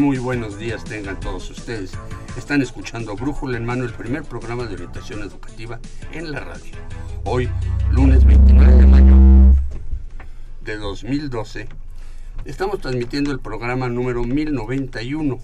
[0.00, 1.92] Muy buenos días tengan todos ustedes.
[2.34, 5.78] Están escuchando Brújula en Mano, el primer programa de orientación educativa
[6.10, 6.72] en la radio.
[7.24, 7.50] Hoy,
[7.90, 9.14] lunes 29 de mayo
[10.62, 11.68] de 2012,
[12.46, 15.38] estamos transmitiendo el programa número 1091,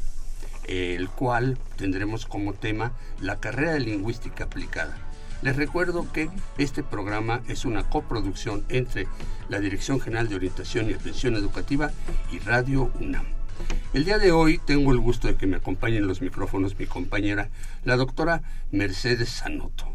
[0.69, 4.97] el cual tendremos como tema la carrera de lingüística aplicada.
[5.43, 9.07] Les recuerdo que este programa es una coproducción entre
[9.51, 11.91] la Dirección General de Orientación y Atención Educativa
[12.33, 13.36] y Radio UNAM.
[13.95, 17.49] El día de hoy tengo el gusto de que me acompañen los micrófonos mi compañera,
[17.85, 19.93] la doctora Mercedes Sanoto.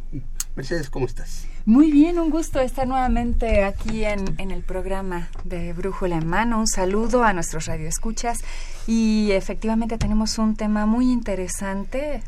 [0.55, 1.47] Mercedes, ¿cómo estás?
[1.65, 6.59] Muy bien, un gusto estar nuevamente aquí en, el programa de Brújula en Mano.
[6.59, 8.39] Un saludo a nuestros radioescuchas.
[8.87, 12.21] Y efectivamente tenemos un tema muy interesante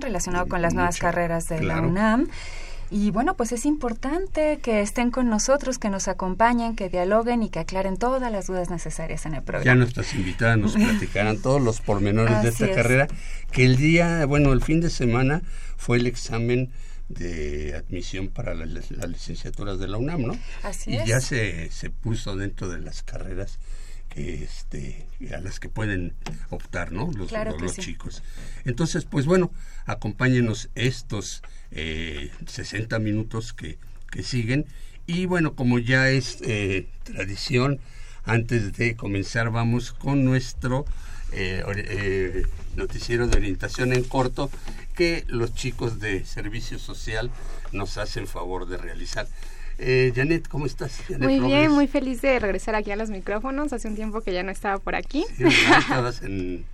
[0.00, 2.28] relacionado con las nuevas carreras de la UNAM.
[2.94, 7.50] Y bueno, pues es importante que estén con nosotros, que nos acompañen, que dialoguen y
[7.50, 9.64] que aclaren todas las dudas necesarias en el programa.
[9.64, 13.08] Ya nuestras invitadas nos platicarán todos los pormenores de esta carrera,
[13.50, 15.42] que el día, bueno, el fin de semana
[15.76, 16.70] fue el examen
[17.08, 20.38] de admisión para las, licenciaturas de la UNAM, ¿no?
[20.62, 21.04] Así y es.
[21.04, 23.58] ya se, se puso dentro de las carreras
[24.14, 26.14] que este a las que pueden
[26.50, 27.10] optar, ¿no?
[27.12, 28.22] Los, los, chicos.
[28.64, 29.50] Entonces, pues bueno,
[29.86, 33.78] acompáñenos estos eh, 60 minutos que,
[34.10, 34.66] que, siguen.
[35.06, 37.80] Y bueno, como ya es eh, tradición,
[38.24, 40.84] antes de comenzar vamos con nuestro
[41.32, 42.46] eh, eh,
[42.76, 44.50] noticiero de orientación en corto
[44.94, 47.30] que los chicos de servicio social
[47.72, 49.26] nos hacen favor de realizar.
[49.78, 51.00] Eh, Janet, ¿cómo estás?
[51.18, 53.72] muy bien, muy feliz de regresar aquí a los micrófonos.
[53.72, 55.24] Hace un tiempo que ya no estaba por aquí.
[55.36, 55.44] Sí,
[55.78, 56.22] ¿Estabas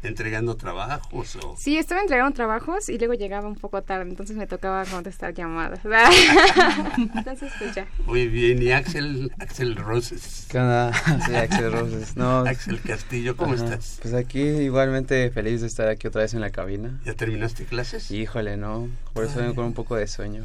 [0.02, 1.36] entregando trabajos?
[1.36, 1.56] O...
[1.56, 5.80] Sí, estaba entregando trabajos y luego llegaba un poco tarde, entonces me tocaba contestar llamadas.
[7.16, 7.86] entonces, pues ya.
[8.06, 10.46] Muy bien, y Axel, Axel Roses.
[10.50, 10.92] ¿Qué onda?
[11.26, 12.16] Soy Axel Roses.
[12.16, 13.98] No, Axel Castillo, ¿cómo estás?
[14.02, 17.00] Pues aquí igualmente feliz de estar aquí otra vez en la cabina.
[17.04, 18.10] ¿Ya terminaste clases?
[18.10, 18.88] Híjole, no.
[19.14, 20.44] Por eso vengo con un poco de sueño.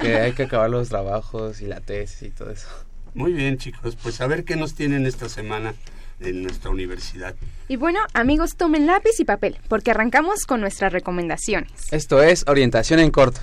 [0.00, 1.25] que hay que acabar los trabajos
[1.60, 2.68] y la tesis y todo eso.
[3.14, 3.96] Muy bien, chicos.
[4.02, 5.74] Pues a ver qué nos tienen esta semana
[6.20, 7.34] en nuestra universidad.
[7.68, 11.70] Y bueno, amigos, tomen lápiz y papel, porque arrancamos con nuestras recomendaciones.
[11.90, 13.40] Esto es Orientación en Corto.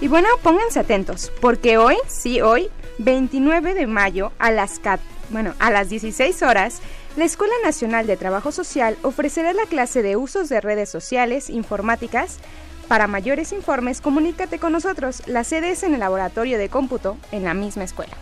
[0.00, 4.80] Y bueno, pónganse atentos, porque hoy, sí, hoy, 29 de mayo, a las,
[5.30, 6.80] bueno, a las 16 horas,
[7.16, 12.38] la Escuela Nacional de Trabajo Social ofrecerá la clase de usos de redes sociales informáticas.
[12.88, 15.22] Para mayores informes, comunícate con nosotros.
[15.26, 18.12] La sede es en el Laboratorio de Cómputo, en la misma escuela.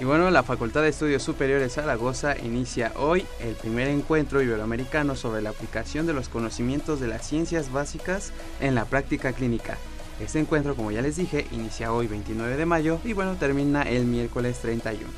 [0.00, 5.40] Y bueno, la Facultad de Estudios Superiores Zaragoza inicia hoy el primer encuentro iberoamericano sobre
[5.40, 9.78] la aplicación de los conocimientos de las ciencias básicas en la práctica clínica.
[10.20, 14.04] Este encuentro, como ya les dije, inicia hoy 29 de mayo y bueno, termina el
[14.04, 15.10] miércoles 31.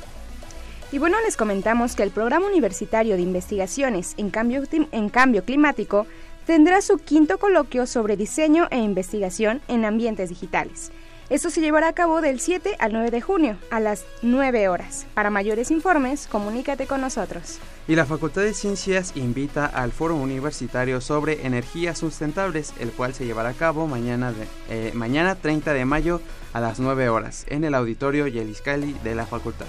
[0.91, 6.07] Y bueno, les comentamos que el Programa Universitario de Investigaciones en Cambio, en Cambio Climático
[6.45, 10.91] tendrá su quinto coloquio sobre diseño e investigación en ambientes digitales.
[11.29, 15.05] Esto se llevará a cabo del 7 al 9 de junio a las 9 horas.
[15.13, 17.59] Para mayores informes, comunícate con nosotros.
[17.85, 23.25] Y la Facultad de Ciencias invita al Foro Universitario sobre Energías Sustentables, el cual se
[23.25, 24.33] llevará a cabo mañana,
[24.69, 26.21] eh, mañana 30 de mayo
[26.53, 29.67] a las 9 horas en el auditorio Yeliscali de la facultad.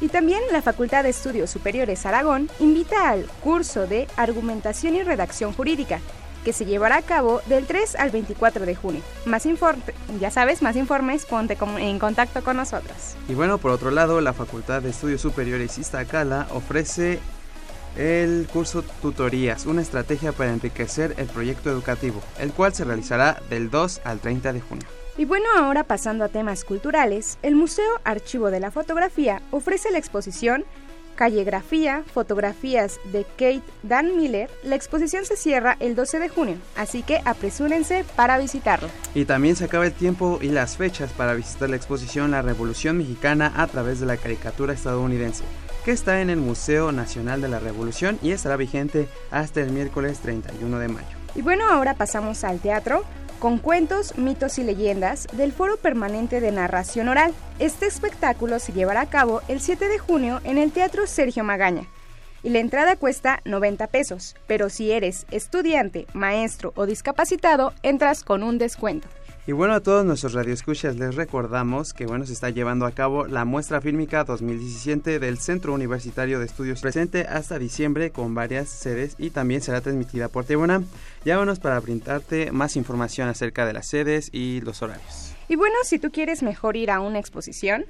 [0.00, 5.52] Y también la Facultad de Estudios Superiores Aragón invita al curso de Argumentación y Redacción
[5.54, 6.00] Jurídica,
[6.44, 9.00] que se llevará a cabo del 3 al 24 de junio.
[9.24, 9.44] Más
[10.20, 13.16] ya sabes, más informes, ponte en contacto con nosotros.
[13.28, 17.18] Y bueno, por otro lado, la Facultad de Estudios Superiores Iztacala ofrece
[17.96, 23.70] el curso Tutorías, una estrategia para enriquecer el proyecto educativo, el cual se realizará del
[23.70, 24.86] 2 al 30 de junio.
[25.16, 29.98] Y bueno, ahora pasando a temas culturales, el Museo Archivo de la Fotografía ofrece la
[29.98, 30.64] exposición
[31.14, 37.02] calligrafía, fotografías de Kate Dan Miller, la exposición se cierra el 12 de junio, así
[37.02, 38.88] que apresúrense para visitarlo.
[39.14, 42.98] Y también se acaba el tiempo y las fechas para visitar la exposición La Revolución
[42.98, 45.44] Mexicana a través de la caricatura estadounidense,
[45.84, 50.20] que está en el Museo Nacional de la Revolución y estará vigente hasta el miércoles
[50.20, 51.16] 31 de mayo.
[51.34, 53.04] Y bueno, ahora pasamos al teatro
[53.44, 57.34] con cuentos, mitos y leyendas del Foro Permanente de Narración Oral.
[57.58, 61.86] Este espectáculo se llevará a cabo el 7 de junio en el Teatro Sergio Magaña.
[62.42, 68.42] Y la entrada cuesta 90 pesos, pero si eres estudiante, maestro o discapacitado, entras con
[68.42, 69.08] un descuento.
[69.46, 73.26] Y bueno, a todos nuestros radioescuchas les recordamos que bueno, se está llevando a cabo
[73.26, 79.16] la muestra fílmica 2017 del Centro Universitario de Estudios presente hasta diciembre con varias sedes
[79.18, 80.82] y también será transmitida por Tebuna.
[81.26, 85.34] Llámanos para brindarte más información acerca de las sedes y los horarios.
[85.46, 87.84] Y bueno, si tú quieres mejor ir a una exposición,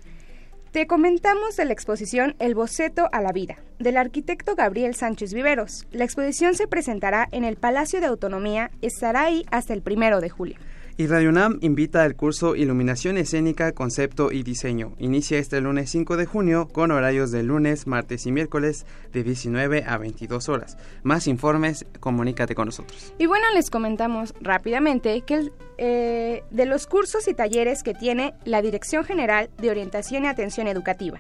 [0.73, 5.87] te comentamos de la exposición El boceto a la vida, del arquitecto Gabriel Sánchez Viveros.
[5.93, 10.31] La exposición se presentará en el Palacio de Autonomía, estará ahí hasta el primero de
[10.31, 10.57] julio.
[10.97, 14.95] Y Radio UNAM invita al curso Iluminación Escénica, Concepto y Diseño.
[15.01, 19.83] Inicia este lunes 5 de junio con horarios de lunes, martes y miércoles de 19
[19.89, 20.79] a 22 horas.
[21.03, 23.13] Más informes, comunícate con nosotros.
[23.19, 28.63] Y bueno, les comentamos rápidamente que eh, de los cursos y talleres que tiene la
[28.63, 31.19] Dirección General de Orientación y Atención Educativa.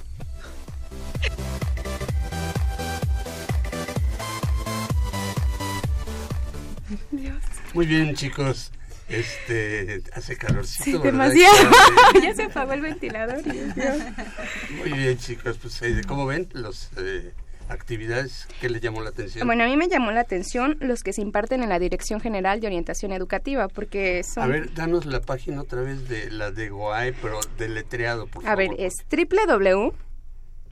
[7.73, 8.73] Muy bien, chicos.
[9.09, 10.85] Este, hace calorcito.
[10.85, 11.71] Sí, demasiado.
[12.23, 13.43] ya se apagó el ventilador.
[13.45, 15.59] Muy bien, chicos.
[15.61, 17.33] Pues, eh, ¿cómo ven los eh,
[17.70, 19.46] actividades que le llamó la atención?
[19.46, 22.61] Bueno, a mí me llamó la atención los que se imparten en la Dirección General
[22.61, 24.44] de Orientación Educativa, porque son...
[24.44, 28.49] A ver, danos la página otra vez de la de GOAE, pero deletreado, por favor.
[28.50, 28.96] A ver, es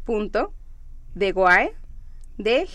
[0.07, 1.75] www.degoae,
[2.37, 2.69] d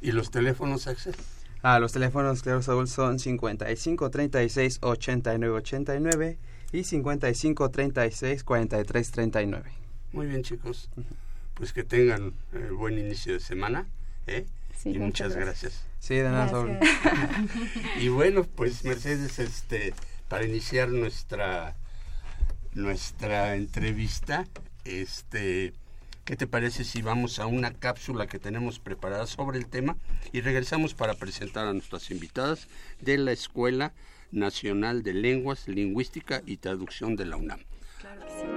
[0.00, 1.14] ¿Y los teléfonos, Axel?
[1.62, 6.38] Ah, los teléfonos, claro, Saúl, son 55 36 89 89
[6.72, 9.85] y 55 36 43 39.
[10.16, 10.88] Muy bien, chicos.
[11.52, 13.86] Pues que tengan eh, buen inicio de semana.
[14.26, 14.46] ¿eh?
[14.86, 15.84] y muchas gracias.
[16.00, 16.80] Sí, de nada,
[18.00, 19.92] y bueno, pues Mercedes, este,
[20.28, 21.76] para iniciar nuestra
[22.72, 24.46] nuestra entrevista,
[24.84, 25.74] este,
[26.24, 29.98] ¿qué te parece si vamos a una cápsula que tenemos preparada sobre el tema
[30.32, 32.68] y regresamos para presentar a nuestras invitadas
[33.00, 33.92] de la Escuela
[34.32, 37.60] Nacional de Lenguas, Lingüística y Traducción de la UNAM?
[38.00, 38.55] Claro que sí.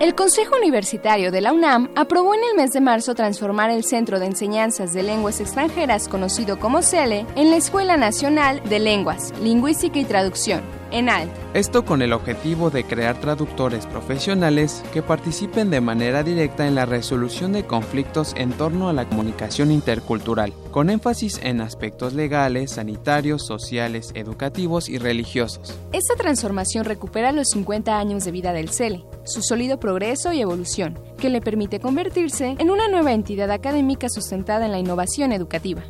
[0.00, 4.18] El Consejo Universitario de la UNAM aprobó en el mes de marzo transformar el Centro
[4.18, 9.98] de Enseñanzas de Lenguas Extranjeras, conocido como CELE, en la Escuela Nacional de Lenguas, Lingüística
[9.98, 11.28] y Traducción, ENALT.
[11.52, 16.86] Esto con el objetivo de crear traductores profesionales que participen de manera directa en la
[16.86, 23.44] resolución de conflictos en torno a la comunicación intercultural, con énfasis en aspectos legales, sanitarios,
[23.44, 25.78] sociales, educativos y religiosos.
[25.92, 30.98] Esta transformación recupera los 50 años de vida del CELE, su sólido progreso y evolución,
[31.18, 35.82] que le permite convertirse en una nueva entidad académica sustentada en la innovación educativa.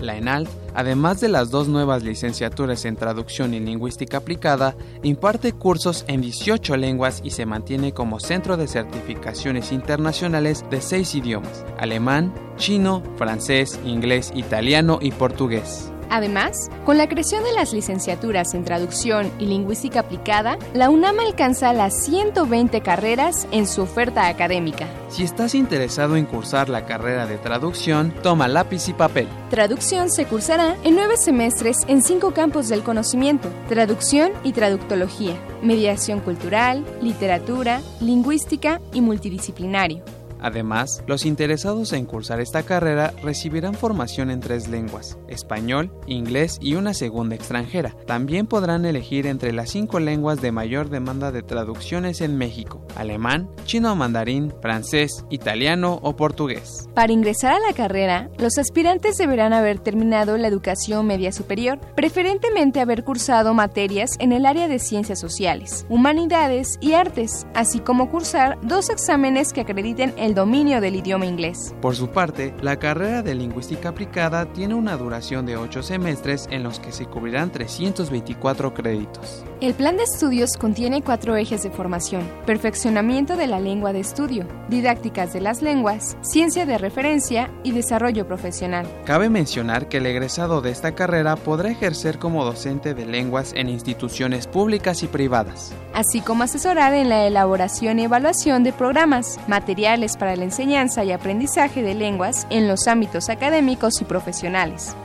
[0.00, 6.04] La ENALT además de las dos nuevas licenciaturas en traducción y lingüística aplicada, imparte cursos
[6.08, 12.32] en 18 lenguas y se mantiene como centro de certificaciones internacionales de seis idiomas, alemán,
[12.56, 15.92] chino, francés, inglés, italiano y portugués.
[16.12, 21.72] Además, con la creación de las licenciaturas en traducción y lingüística aplicada, la UNAM alcanza
[21.72, 24.86] las 120 carreras en su oferta académica.
[25.08, 29.26] Si estás interesado en cursar la carrera de traducción, toma lápiz y papel.
[29.48, 36.20] Traducción se cursará en nueve semestres en cinco campos del conocimiento, traducción y traductología, mediación
[36.20, 40.02] cultural, literatura, lingüística y multidisciplinario.
[40.42, 46.74] Además, los interesados en cursar esta carrera recibirán formación en tres lenguas, español, inglés y
[46.74, 47.94] una segunda extranjera.
[48.06, 53.48] También podrán elegir entre las cinco lenguas de mayor demanda de traducciones en México, alemán,
[53.64, 56.88] chino mandarín, francés, italiano o portugués.
[56.94, 62.80] Para ingresar a la carrera, los aspirantes deberán haber terminado la educación media superior, preferentemente
[62.80, 68.58] haber cursado materias en el área de ciencias sociales, humanidades y artes, así como cursar
[68.62, 71.74] dos exámenes que acrediten el dominio del idioma inglés.
[71.80, 76.62] Por su parte, la carrera de lingüística aplicada tiene una duración de 8 semestres en
[76.62, 79.44] los que se cubrirán 324 créditos.
[79.62, 84.44] El plan de estudios contiene cuatro ejes de formación, perfeccionamiento de la lengua de estudio,
[84.68, 88.88] didácticas de las lenguas, ciencia de referencia y desarrollo profesional.
[89.04, 93.68] Cabe mencionar que el egresado de esta carrera podrá ejercer como docente de lenguas en
[93.68, 100.16] instituciones públicas y privadas, así como asesorar en la elaboración y evaluación de programas, materiales
[100.16, 104.96] para la enseñanza y aprendizaje de lenguas en los ámbitos académicos y profesionales.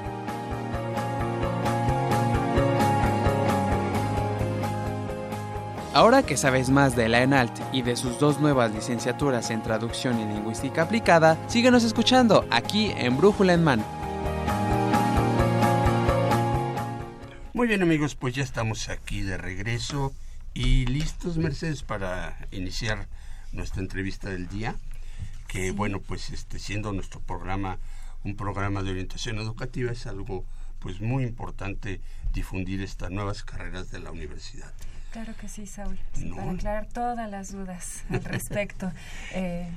[5.98, 10.20] Ahora que sabes más de la ENALT y de sus dos nuevas licenciaturas en traducción
[10.20, 13.84] y lingüística aplicada, síguenos escuchando aquí en Brújula en Mano.
[17.56, 20.13] Muy bien amigos, pues ya estamos aquí de regreso
[20.54, 23.08] y listos, Mercedes, para iniciar
[23.51, 24.75] nuestra entrevista del día,
[25.48, 27.80] que bueno, pues este siendo nuestro programa
[28.24, 30.46] un programa de orientación educativa es algo
[30.77, 32.01] pues muy importante
[32.34, 34.72] difundir estas nuevas carreras de la universidad.
[35.12, 35.98] Claro que sí, Saúl,
[36.36, 38.92] para aclarar todas las dudas al respecto.
[39.34, 39.70] eh,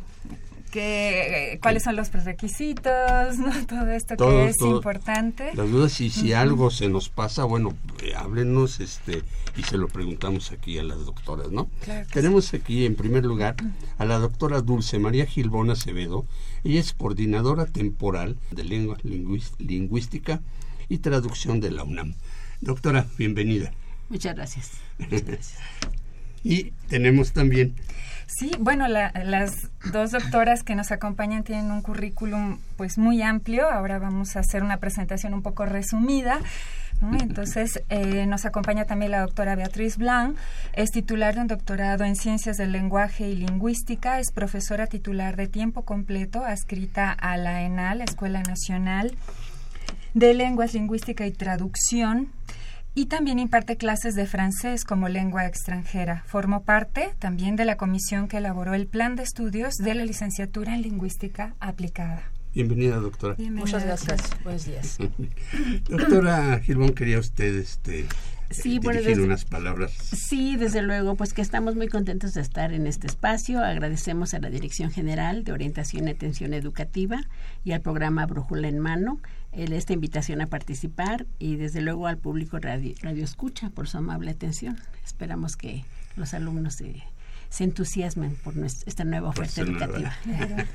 [0.71, 3.67] que, cuáles son los prerequisitos, ¿no?
[3.67, 5.53] todo esto que es importante.
[5.55, 9.23] Las dudas y si algo se nos pasa, bueno, eh, háblenos este,
[9.57, 11.69] y se lo preguntamos aquí a las doctoras, ¿no?
[12.13, 13.57] Tenemos aquí en primer lugar
[13.99, 16.25] a la doctora Dulce María Gilbón Acevedo.
[16.65, 18.97] Ella es coordinadora temporal de lengua
[19.59, 20.41] lingüística
[20.89, 22.15] y traducción de la UNAM.
[22.61, 23.73] Doctora, bienvenida.
[24.11, 24.73] Muchas gracias.
[24.99, 25.59] Muchas gracias.
[26.45, 27.75] y tenemos también
[28.33, 33.69] Sí, bueno, las dos doctoras que nos acompañan tienen un currículum pues muy amplio.
[33.69, 36.39] Ahora vamos a hacer una presentación un poco resumida.
[37.21, 40.37] Entonces, eh, nos acompaña también la doctora Beatriz Blanc,
[40.75, 45.49] es titular de un doctorado en Ciencias del Lenguaje y Lingüística, es profesora titular de
[45.49, 49.13] tiempo completo, adscrita a la ENAL, la Escuela Nacional
[50.15, 52.29] de Lenguas, Lingüística y Traducción
[52.95, 56.25] y también imparte clases de francés como lengua extranjera.
[56.27, 60.75] Formó parte también de la comisión que elaboró el plan de estudios de la licenciatura
[60.75, 62.23] en lingüística aplicada.
[62.53, 63.37] Bienvenida, doctora.
[63.39, 64.21] Muchas gracias.
[64.43, 64.99] Buenos días.
[65.89, 68.07] doctora Gilbón, quería usted este,
[68.51, 69.93] sí, dirigir unas palabras.
[69.93, 73.63] Sí, desde luego, pues que estamos muy contentos de estar en este espacio.
[73.63, 77.21] Agradecemos a la Dirección General de Orientación y Atención Educativa
[77.65, 79.21] y al programa Brújula en Mano
[79.53, 84.31] esta invitación a participar y desde luego al público radio, radio escucha por su amable
[84.31, 84.79] atención.
[85.05, 85.85] Esperamos que
[86.17, 87.03] los alumnos se,
[87.51, 88.55] se entusiasmen por
[88.87, 90.17] esta nueva oferta educativa.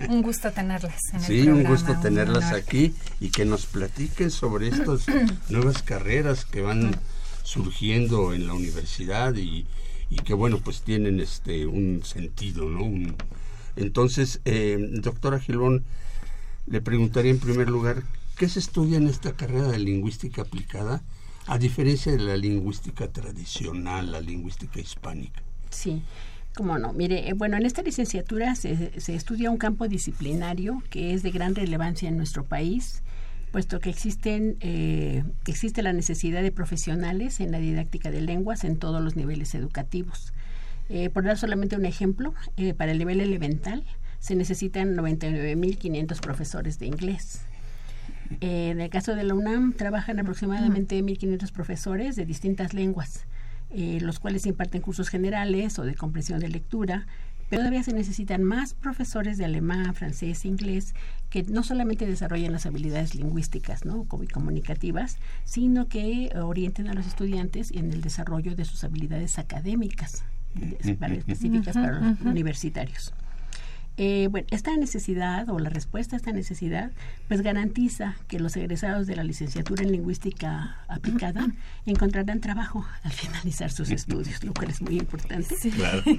[0.10, 1.00] un gusto tenerlas.
[1.13, 5.05] En sí, el un gusto tenerlas aquí y que nos platiquen sobre estas
[5.50, 6.96] nuevas carreras que van
[7.44, 9.65] surgiendo en la universidad y,
[10.10, 13.15] y, que bueno pues tienen este un sentido, ¿no?
[13.75, 15.84] entonces, eh, doctora Gilón,
[16.65, 18.03] le preguntaría en primer lugar
[18.35, 21.01] ¿Qué se estudia en esta carrera de lingüística aplicada,
[21.47, 25.41] a diferencia de la lingüística tradicional, la lingüística hispánica?
[25.69, 26.01] Sí.
[26.55, 26.93] Cómo no.
[26.93, 31.53] Mire, eh, bueno, en esta licenciatura se, estudia un campo disciplinario que es de gran
[31.53, 33.03] relevancia en nuestro país,
[33.51, 38.77] puesto que existen, eh, existe la necesidad de profesionales en la didáctica de lenguas en
[38.77, 40.33] todos los niveles educativos.
[40.87, 42.33] Eh, por dar solamente un ejemplo,
[42.77, 43.83] para el nivel elemental
[44.19, 47.41] se necesitan 99.500 profesores de inglés.
[48.41, 53.25] Eh, en el caso de la UNAM trabajan aproximadamente 1.500 profesores de distintas lenguas,
[53.72, 57.08] eh, los cuales imparten cursos generales o de comprensión de lectura,
[57.50, 60.96] pero todavía se necesitan más profesores de alemán, francés, inglés,
[61.29, 64.08] que no solamente desarrollen las habilidades lingüísticas ¿no?
[64.24, 70.24] y comunicativas, sino que orienten a los estudiantes en el desarrollo de sus habilidades académicas,
[70.79, 73.13] específicas para los universitarios.
[73.97, 76.91] Eh, bueno, esta necesidad o la respuesta a esta necesidad,
[77.29, 81.47] pues garantiza que los egresados de la licenciatura en lingüística aplicada
[81.85, 85.55] encontrarán trabajo al finalizar sus estudios, lo cual es muy importante,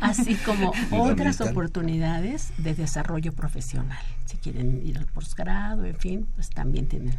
[0.00, 4.02] así como otras oportunidades de desarrollo profesional.
[4.25, 7.14] Si quieren ir al posgrado, en fin, pues también tienen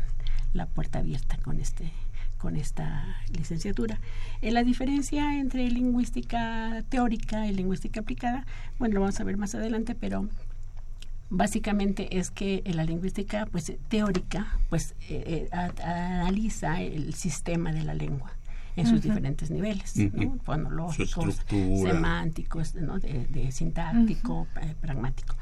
[0.53, 1.91] la puerta abierta con este
[2.37, 3.03] con esta
[3.35, 3.99] licenciatura.
[4.41, 8.45] Eh, la diferencia entre lingüística teórica y lingüística aplicada,
[8.77, 10.29] bueno, lo vamos a ver más adelante, pero
[11.29, 17.93] básicamente es que la lingüística pues teórica pues eh, eh, analiza el sistema de la
[17.93, 18.31] lengua
[18.75, 19.95] en sus diferentes niveles,
[20.43, 24.47] fonológicos, semánticos, de, sintáctico,
[24.79, 25.35] pragmático.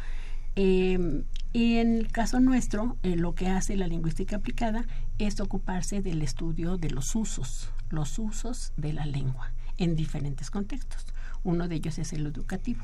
[0.55, 4.85] Em, y en el caso nuestro, eh, lo que hace la lingüística aplicada
[5.17, 11.05] es ocuparse del estudio de los usos, los usos de la lengua en diferentes contextos.
[11.43, 12.83] Uno de ellos es el educativo.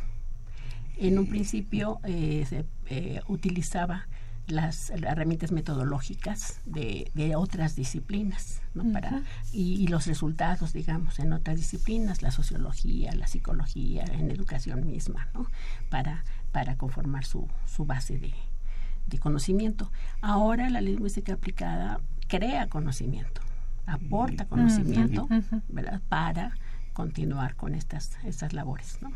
[0.97, 4.07] En un principio eh, se eh, utilizaba
[4.47, 9.21] las, herramientas metodológicas de, otras disciplinas Para,
[9.53, 15.47] y, los resultados, digamos, en otras disciplinas, la sociología, la psicología, en educación misma, ¿no?
[15.89, 18.33] para para conformar su, su base de,
[19.19, 19.91] conocimiento.
[20.21, 23.41] Ahora la lingüística aplicada crea conocimiento,
[23.85, 25.27] aporta conocimiento
[25.67, 26.01] ¿verdad?
[26.07, 26.55] para
[26.93, 28.99] continuar con estas, estas labores.
[29.01, 29.11] ¿no?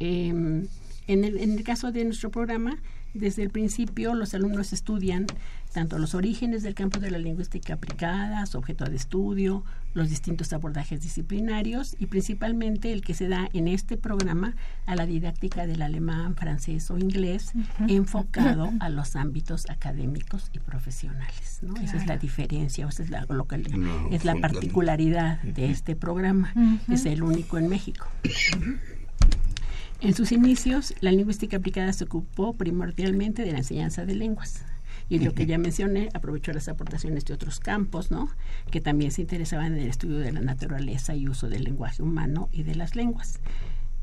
[0.00, 0.66] Em,
[1.06, 2.78] en, el, en el caso de nuestro programa,
[3.14, 5.26] desde el principio los alumnos estudian
[5.72, 9.64] tanto los orígenes del campo de la lingüística aplicada, su objeto de estudio,
[9.94, 15.06] los distintos abordajes disciplinarios y principalmente el que se da en este programa a la
[15.06, 17.52] didáctica del alemán, francés o inglés
[17.88, 21.60] enfocado a los ámbitos académicos y profesionales.
[21.82, 23.62] Esa es la diferencia, esa es la, lo que
[24.10, 26.52] es la particularidad de este programa.
[26.88, 28.06] Es el único en México.
[30.02, 34.64] En sus inicios, la lingüística aplicada se ocupó primordialmente de la enseñanza de lenguas.
[35.10, 38.30] Y lo que ya mencioné, aprovechó las aportaciones de otros campos, ¿no?
[38.70, 42.48] Que también se interesaban en el estudio de la naturaleza y uso del lenguaje humano
[42.52, 43.40] y de las lenguas.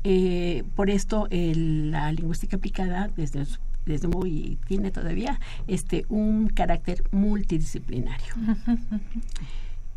[0.04, 3.44] Eh, por esto, la lingüística aplicada, desde,
[3.84, 8.34] desde muy, tiene todavía este, un carácter multidisciplinario.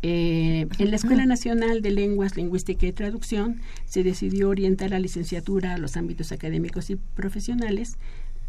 [0.04, 5.74] Eh, en la Escuela Nacional de Lenguas, Lingüística y Traducción se decidió orientar la licenciatura
[5.74, 7.98] a los ámbitos académicos y profesionales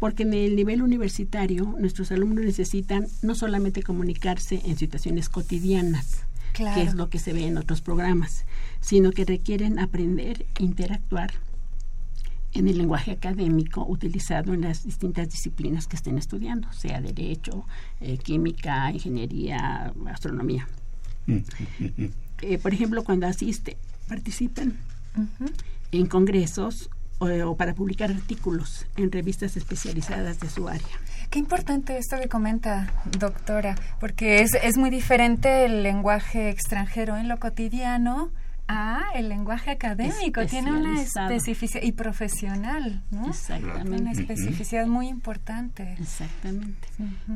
[0.00, 6.82] porque en el nivel universitario nuestros alumnos necesitan no solamente comunicarse en situaciones cotidianas, que
[6.82, 8.44] es lo que se ve en otros programas,
[8.80, 11.32] sino que requieren aprender e interactuar
[12.52, 17.64] en el lenguaje académico utilizado en las distintas disciplinas que estén estudiando, sea derecho,
[18.00, 20.68] eh, química, ingeniería, astronomía.
[22.42, 24.76] Eh, por ejemplo, cuando asiste, participan
[25.92, 31.00] en congresos o, para publicar artículos en revistas especializadas de su área.
[31.30, 37.28] Qué importante esto que comenta, doctora, porque es, es muy diferente el lenguaje extranjero en
[37.28, 38.30] lo cotidiano
[38.66, 43.28] Ah, el lenguaje académico tiene una especificidad y profesional, ¿no?
[43.28, 44.00] Exactamente.
[44.00, 45.94] Una especificidad muy importante.
[46.00, 46.88] Exactamente.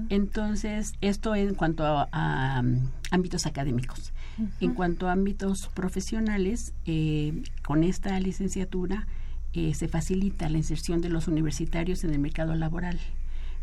[0.08, 2.62] Entonces, esto en cuanto a,
[3.10, 4.12] ámbitos académicos.
[4.60, 9.06] En cuanto a ámbitos profesionales, eh, con esta licenciatura
[9.52, 12.98] eh, se facilita la inserción de los universitarios en el mercado laboral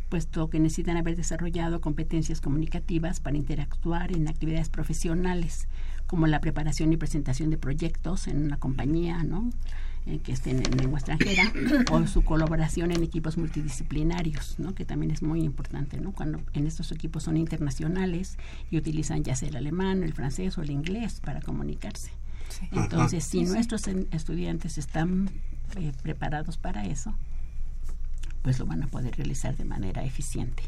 [0.10, 5.68] puesto que necesitan haber desarrollado competencias comunicativas para interactuar en actividades profesionales
[6.08, 9.50] como la preparación y presentación de proyectos en una compañía, ¿no?
[10.08, 11.52] Eh, que estén en lengua extranjera
[11.92, 14.76] o su colaboración en equipos multidisciplinarios, ¿no?
[14.76, 16.12] que también es muy importante, ¿no?
[16.12, 18.38] cuando en estos equipos son internacionales
[18.70, 22.12] y utilizan ya sea el alemán, el francés o el inglés para comunicarse.
[22.72, 25.32] Entonces, si nuestros estudiantes están
[25.76, 27.16] eh, preparados para eso,
[28.44, 30.62] pues lo van a poder realizar de manera eficiente.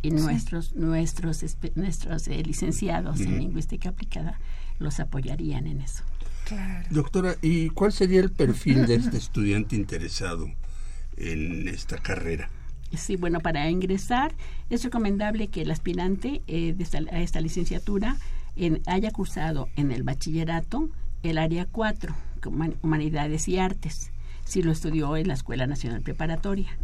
[0.00, 4.40] Y nuestros nuestros nuestros eh, licenciados en lingüística aplicada
[4.78, 6.04] los apoyarían en eso.
[6.90, 10.50] Doctora, ¿y cuál sería el perfil de este estudiante interesado
[11.16, 12.48] en esta carrera?
[12.96, 14.34] Sí, bueno, para ingresar
[14.70, 16.74] es recomendable que el aspirante eh,
[17.12, 18.16] a esta licenciatura
[18.86, 20.88] haya cursado en el bachillerato
[21.22, 22.14] el área 4,
[22.82, 24.10] Humanidades y Artes,
[24.44, 26.78] si lo estudió en la Escuela Nacional Preparatoria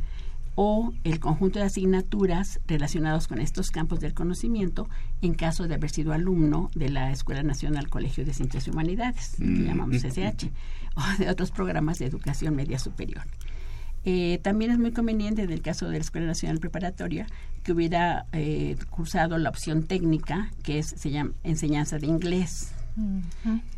[0.54, 4.88] o el conjunto de asignaturas relacionados con estos campos del conocimiento
[5.20, 9.34] en caso de haber sido alumno de la Escuela Nacional Colegio de Ciencias y Humanidades,
[9.36, 9.66] que mm.
[9.66, 10.50] llamamos SH,
[10.96, 13.24] o de otros programas de educación media superior.
[14.06, 17.26] Eh, también es muy conveniente en el caso de la Escuela Nacional Preparatoria
[17.62, 22.72] que hubiera eh, cursado la opción técnica, que es, se llama enseñanza de inglés.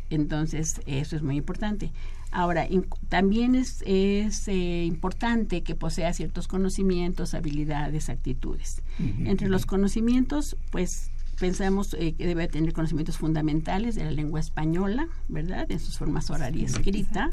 [0.09, 1.91] Entonces, eso es muy importante.
[2.31, 2.67] Ahora,
[3.07, 8.81] también es, es eh, importante que posea ciertos conocimientos, habilidades, actitudes.
[8.99, 11.09] Entre los conocimientos, pues
[11.39, 15.71] pensamos eh, que debe tener conocimientos fundamentales de la lengua española, ¿verdad?
[15.71, 17.29] En sus formas oral y escrita,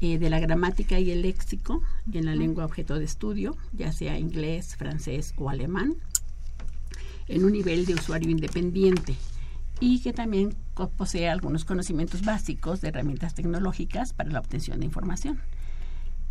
[0.00, 4.18] eh, de la gramática y el léxico en la lengua objeto de estudio, ya sea
[4.18, 5.94] inglés, francés o alemán,
[7.28, 9.16] en un nivel de usuario independiente
[9.80, 10.54] y que también
[10.96, 15.40] posee algunos conocimientos básicos de herramientas tecnológicas para la obtención de información.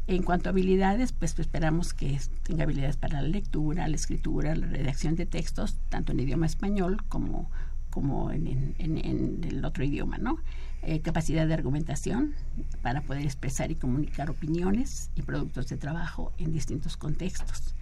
[0.08, 4.68] En cuanto a habilidades, pues esperamos que tenga habilidades para la lectura, la escritura, la
[4.68, 7.50] redacción de textos, tanto en idioma español como,
[7.90, 10.40] como en, el otro idioma, ¿no?
[10.82, 12.36] Eh, capacidad de argumentación
[12.82, 17.76] para poder expresar y comunicar opiniones y productos de trabajo en distintos contextos.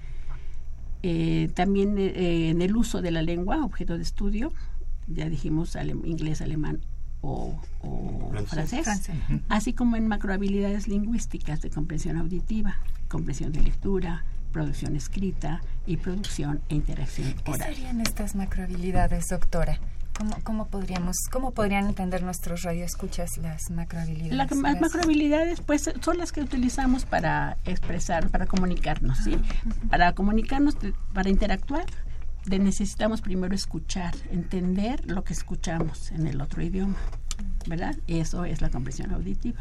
[1.03, 4.51] Eh, también eh, en el uso de la lengua, objeto de estudio,
[5.07, 6.81] ya dijimos inglés, alemán
[7.21, 7.59] o,
[8.47, 8.87] francés,
[9.49, 16.61] así como en macrohabilidades lingüísticas de comprensión auditiva, comprensión de lectura, producción escrita y producción
[16.69, 17.69] e interacción oral.
[17.69, 19.79] ¿Qué serían estas macrohabilidades, doctora?
[20.17, 24.33] ¿Cómo, cómo, podríamos, ¿Cómo podrían entender nuestros radioescuchas las macrohabilidades?
[24.33, 29.37] las macrohabilidades pues son las que utilizamos para expresar, para comunicarnos, ¿sí?
[29.89, 30.77] Para comunicarnos,
[31.13, 31.85] para interactuar,
[32.47, 36.97] necesitamos primero escuchar, entender lo que escuchamos en el otro idioma,
[37.67, 37.95] ¿verdad?
[38.07, 39.59] Eso es la comprensión auditiva.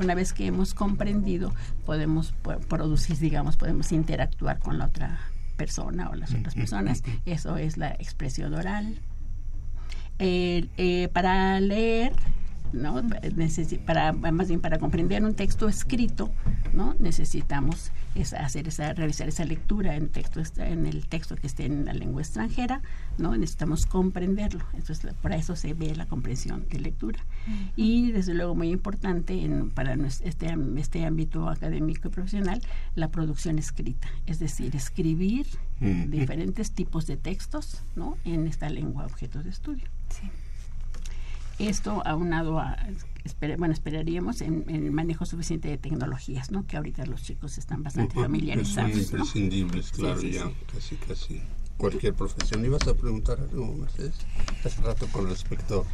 [0.00, 2.34] Una vez que hemos comprendido, podemos
[2.68, 5.20] producir, digamos, podemos interactuar con la otra
[5.56, 7.02] persona o las otras personas.
[7.24, 8.98] Eso es la expresión oral.
[10.18, 12.12] Eh, para leer
[12.72, 13.02] ¿no?
[13.84, 16.30] para más bien para comprender un texto escrito,
[16.72, 16.94] ¿no?
[16.98, 17.90] Necesitamos
[18.22, 22.22] hacer esa realizar esa lectura en texto en el texto que esté en la lengua
[22.22, 22.82] extranjera,
[23.18, 23.36] ¿no?
[23.36, 24.64] Necesitamos comprenderlo.
[24.74, 27.20] Entonces, para eso se ve la comprensión de lectura.
[27.76, 32.62] Y desde luego muy importante en, para este este ámbito académico y profesional,
[32.94, 35.46] la producción escrita, es decir, escribir
[35.80, 38.16] diferentes tipos de textos, ¿no?
[38.24, 39.86] En esta lengua objeto de estudio.
[40.08, 40.30] Sí.
[41.58, 42.76] Esto aunado a,
[43.58, 46.66] bueno, esperaríamos en, el manejo suficiente de tecnologías, ¿no?
[46.66, 48.92] Que ahorita los chicos están bastante familiarizados.
[48.92, 51.42] Son imprescindibles, claro, ya, casi, casi
[51.76, 52.64] cualquier profesión.
[52.64, 54.14] ¿Ibas a preguntar algo, Mercedes?
[54.64, 55.86] Hace rato con respecto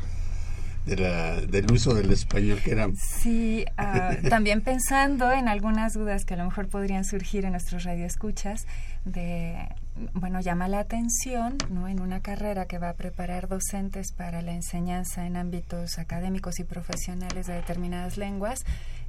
[0.86, 2.88] de la, del uso del español que era...
[2.96, 7.84] Sí, ah, también pensando en algunas dudas que a lo mejor podrían surgir en nuestros
[7.84, 8.66] radioescuchas
[9.04, 9.68] de
[10.14, 11.88] bueno, llama la atención ¿no?
[11.88, 16.64] en una carrera que va a preparar docentes para la enseñanza en ámbitos académicos y
[16.64, 18.64] profesionales de determinadas lenguas,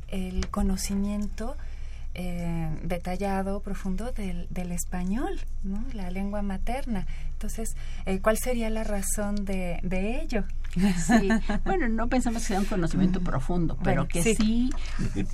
[0.09, 1.55] el conocimiento
[2.15, 5.83] eh, detallado, profundo del, del español, ¿no?
[5.93, 7.07] la lengua materna.
[7.31, 10.43] Entonces, eh, ¿cuál sería la razón de, de ello?
[10.73, 11.29] Sí.
[11.65, 14.69] Bueno, no pensamos que sea un conocimiento profundo, pero que sí,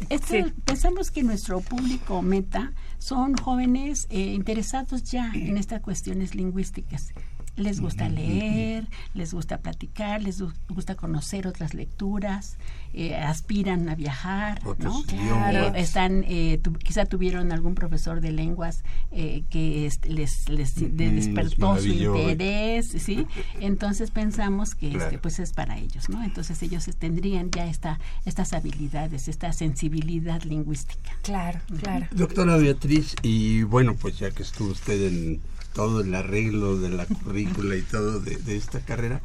[0.09, 7.13] este, pensamos que nuestro público meta son jóvenes eh, interesados ya en estas cuestiones lingüísticas
[7.59, 12.57] les gusta leer, les gusta platicar, les gusta conocer otras lecturas,
[12.93, 15.03] eh, aspiran a viajar, ¿no?
[15.11, 22.87] Eh, están, eh, quizá tuvieron algún profesor de lenguas que les, les despertó su interés,
[22.87, 23.27] ¿sí?
[23.59, 26.23] Entonces pensamos que este, pues es para ellos, ¿no?
[26.23, 31.11] Entonces ellos tendrían ya esta, estas habilidades, esta sensibilidad lingüística.
[31.21, 32.07] Claro, claro.
[32.11, 35.41] Doctora Beatriz, y bueno, pues ya que estuvo usted en
[35.79, 39.21] todo el arreglo de la currícula y todo de, esta carrera.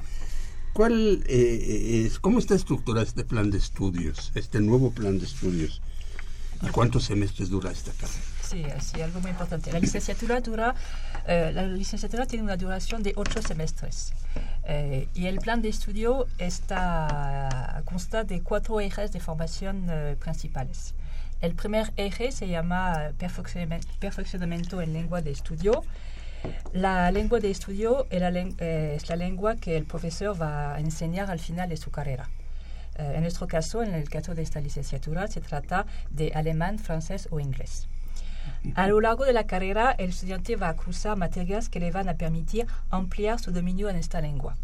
[0.73, 5.83] ¿Cuál eh, es, cómo está estructurado este plan de estudios, este nuevo plan de estudios?
[6.63, 8.21] ¿Y cuántos semestres dura esta carrera?
[8.49, 9.73] Sí, sí, algo muy importante.
[9.73, 10.77] La licenciatura dura,
[11.27, 14.13] eh, la licenciatura tiene una duración de ocho semestres
[14.65, 19.91] eh, y el plan de estudio está consta de cuatro ejes de formación
[20.21, 20.95] principales.
[21.41, 25.83] El primer eje se llama perfeccionamiento en lengua de estudio
[26.73, 31.39] la lengua de estudio eh, es la lengua que el profesor va a enseñar al
[31.39, 32.29] final de su carrera.
[32.97, 37.29] Eh, en nuestro caso, en el caso de esta licenciatura, se trata de alemán, francés
[37.31, 37.89] o inglés.
[38.75, 42.09] A lo largo de la carrera, el estudiante va a cursar materias que le van
[42.09, 44.57] a permitir ampliar su dominio en esta lengua.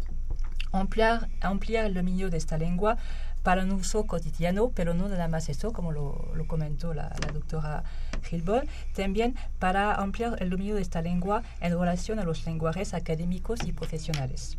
[0.71, 2.97] Ampliar, ampliar el dominio de esta lengua
[3.43, 7.83] para un uso cotidiano, pero no nada más eso, como lo, comentó la, doctora
[8.23, 8.63] Gilbon,
[8.95, 13.71] también para ampliar el dominio de esta lengua en relación a los lenguajes académicos y
[13.71, 14.57] profesionales.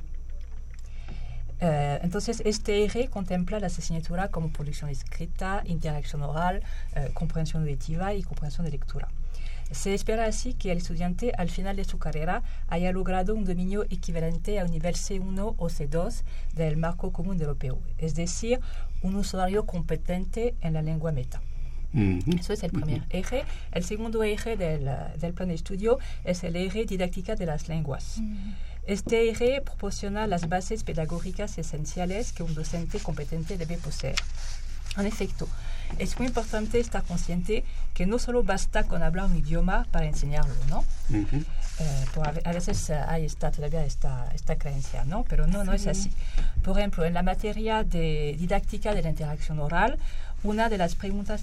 [1.60, 6.62] Eh, entonces, este eje contempla la asignatura como producción escrita, interacción oral,
[6.96, 9.08] eh, comprensión auditiva y comprensión de lectura.
[9.72, 13.84] Se espera así que el estudiante al final de su carrera haya logrado un dominio
[13.84, 16.22] equivalente a un nivel C1 o C2
[16.54, 18.60] del marco común europeo, es decir,
[19.02, 21.40] un usuario competente en la lengua meta.
[22.38, 23.44] Eso es el primer eje.
[23.70, 28.20] El segundo eje del, del, plan de estudio es el eje didáctica de las lenguas.
[28.86, 34.16] Este eje proporciona las bases pedagógicas esenciales que un docente competente debe poseer.
[34.96, 35.48] En efecto,
[35.98, 40.54] es muy importante estar consciente que no solo basta con hablar un idioma para enseñarlo,
[40.68, 40.84] ¿no?
[41.12, 45.24] eh, a, veces uh, hay esta, todavía esta, esta creencia, ¿no?
[45.24, 46.10] Pero no, no es así.
[46.62, 49.98] Por ejemplo, en la materia de didáctica de la interacción oral,
[50.42, 51.42] una de las preguntas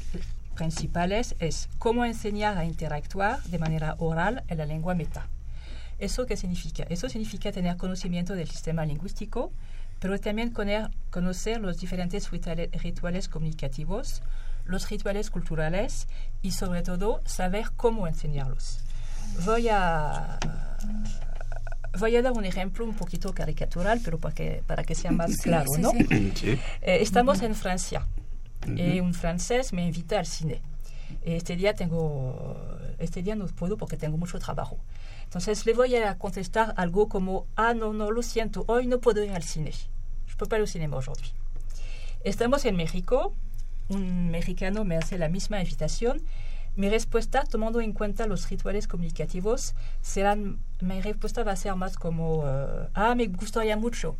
[0.55, 5.27] principales es cómo enseñar a interactuar de manera oral en la lengua meta.
[5.99, 6.83] ¿Eso qué significa?
[6.89, 9.51] Eso significa tener conocimiento del sistema lingüístico,
[9.99, 10.53] pero también
[11.09, 14.21] conocer los diferentes rituales comunicativos,
[14.65, 16.07] los rituales culturales
[16.41, 18.79] y sobre todo saber cómo enseñarlos.
[19.45, 20.39] Voy a,
[21.97, 25.37] voy a dar un ejemplo un poquito caricatural, pero para que, para que sea más
[25.37, 25.91] claro, ¿no?
[26.81, 28.05] Eh, estamos en Francia
[28.75, 30.61] y un francés me invita al cine.
[31.21, 32.55] Este día tengo,
[32.99, 34.77] este día no puedo porque tengo mucho trabajo.
[35.23, 39.23] Entonces le voy a contestar algo como, ah, no, no, lo siento, hoy no puedo
[39.23, 39.71] ir al cine.
[39.71, 41.31] Je pas ir al cine aujourd'hui.
[42.23, 43.33] Estamos en México,
[43.89, 46.21] un mexicano me hace la misma invitación.
[46.75, 51.97] Mi respuesta, tomando en cuenta los rituales comunicativos, serán, mi respuesta va a ser más
[51.97, 52.43] como,
[52.93, 54.15] ah, me gustaría mucho.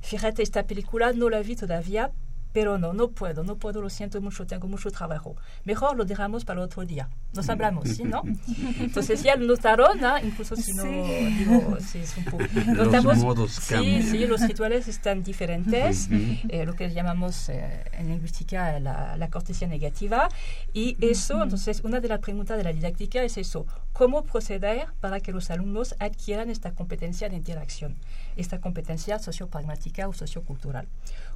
[0.00, 2.10] Fíjate, esta película no la vi todavía,
[2.52, 5.36] pero no, no puedo, no puedo, lo siento mucho, tengo mucho trabajo.
[5.64, 7.08] Mejor lo dejamos para otro día.
[7.32, 8.22] Nos hablamos, ¿sí, no?
[8.80, 10.18] Entonces ya notaron, ¿no?
[10.18, 12.44] incluso si no digo, sí, es un poco...
[12.66, 14.02] Notamos, los modos sí, cambian.
[14.02, 19.68] sí, los rituales están diferentes, eh, lo que llamamos eh, en lingüística la, la, cortesía
[19.68, 20.28] negativa,
[20.72, 25.20] y eso, entonces, una de las preguntas de la didáctica es eso, ¿cómo proceder para
[25.20, 27.96] que los alumnos adquieran esta competencia de interacción,
[28.36, 30.88] esta competencia sociopragmática o sociocultural?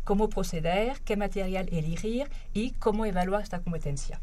[0.05, 4.21] Cómo proceder, qué material elegir y cómo evaluar esta competencia.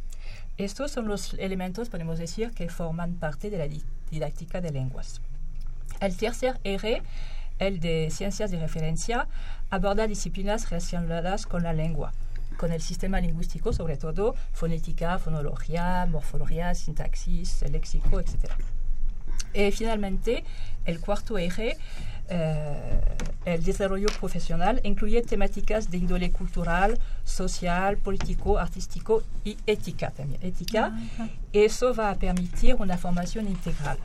[0.58, 3.68] Estos son los elementos, podemos decir, que forman parte de la
[4.12, 5.22] didáctica de lenguas.
[6.00, 7.02] El tercer eje,
[7.60, 9.28] el de ciencias de referencia,
[9.70, 12.12] aborda disciplinas relacionadas con la lengua,
[12.58, 18.52] con el sistema lingüístico, sobre todo fonética, fonología, morfología, sintaxis, léxico, etc.
[19.54, 20.44] Y finalmente,
[20.86, 21.78] el cuarto eje eh,
[23.46, 30.42] el desarrollo profesional incluye temáticas de índole cultural, social, político, artístico y ética también.
[30.44, 30.94] Ética,
[31.52, 33.98] eso va a permitir una formación integral.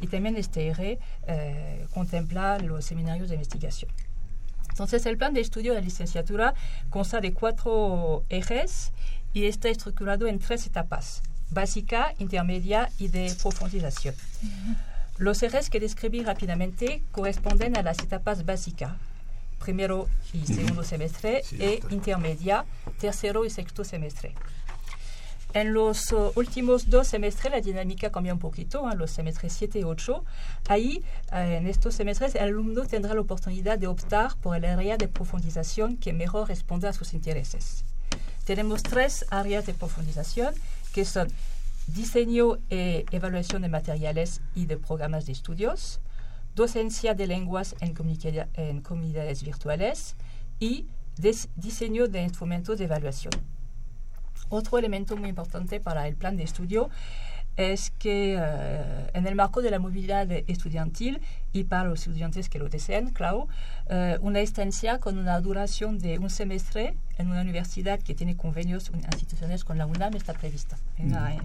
[0.00, 3.90] Y también este eje eh, contempla los seminarios de investigación.
[4.68, 6.54] Entonces, el plan de estudio de la licenciatura
[6.90, 8.92] consta de cuatro ejes
[9.32, 14.14] y está estructurado en tres etapas, básica, intermedia y de profundización.
[15.22, 18.94] Los ejes que describí rápidamente corresponden a las etapas básicas,
[19.60, 22.64] primero y segundo semestre, e intermedia,
[22.98, 24.34] tercero y sexto semestre.
[25.54, 29.78] En los uh, últimos dos semestres la dinámica cambia un poquito, en los semestres 7
[29.78, 30.24] y 8.
[30.66, 34.96] Ahí, uh, en estos semestres, el alumno tendrá la oportunidad de optar por el área
[34.96, 37.84] de profundización que mejor responda a sus intereses.
[38.44, 40.52] Tenemos tres áreas de profundización
[40.92, 41.28] que son
[41.86, 46.00] diseño e evaluación de materiales y de programas de estudios,
[46.54, 47.94] docencia de lenguas en,
[48.54, 50.16] en comunidades virtuales
[50.60, 50.86] y
[51.56, 53.32] diseño de instrumentos de evaluación.
[54.48, 56.90] Otro elemento muy importante para el plan de estudio
[57.56, 61.20] es que uh, en el marco de la movilidad estudiantil
[61.52, 63.46] y para los estudiantes que lo deseen, claro,
[63.90, 68.90] uh, una estancia con una duración de un semestre en una universidad que tiene convenios
[69.12, 70.78] instituciones con la UNAM está prevista.
[70.96, 71.14] Mm.
[71.14, 71.38] Hay,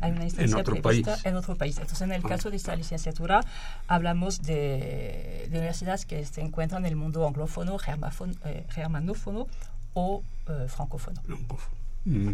[0.00, 1.26] hay una instancia en otro prevista país.
[1.26, 1.76] en otro país.
[1.78, 2.28] Entonces, en el Ah.
[2.28, 3.42] caso de esta licenciatura,
[3.86, 7.76] hablamos de, de universidades que se encuentran en el mundo anglófono,
[8.44, 9.46] eh, germanófono
[9.92, 11.20] o eh, francófono.
[12.06, 12.32] Mm.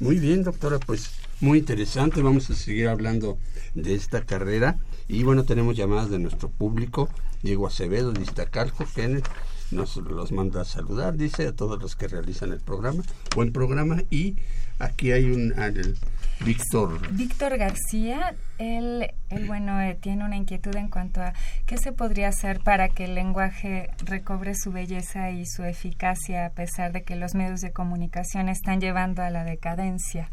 [0.00, 2.22] Muy bien, doctora, pues muy interesante.
[2.22, 3.38] Vamos a seguir hablando
[3.74, 4.78] de esta carrera.
[5.08, 7.08] Y bueno, tenemos llamadas de nuestro público.
[7.42, 9.22] Diego Acevedo de Iztacalco, que
[9.70, 13.02] nos los manda a saludar, dice a todos los que realizan el programa.
[13.34, 14.02] Buen programa.
[14.10, 14.36] Y
[14.84, 15.96] aquí hay un al-
[16.44, 16.98] Víctor.
[17.12, 21.34] Víctor García, él, él bueno, eh, tiene una inquietud en cuanto a
[21.66, 26.50] qué se podría hacer para que el lenguaje recobre su belleza y su eficacia a
[26.50, 30.28] pesar de que los medios de comunicación están llevando a la decadencia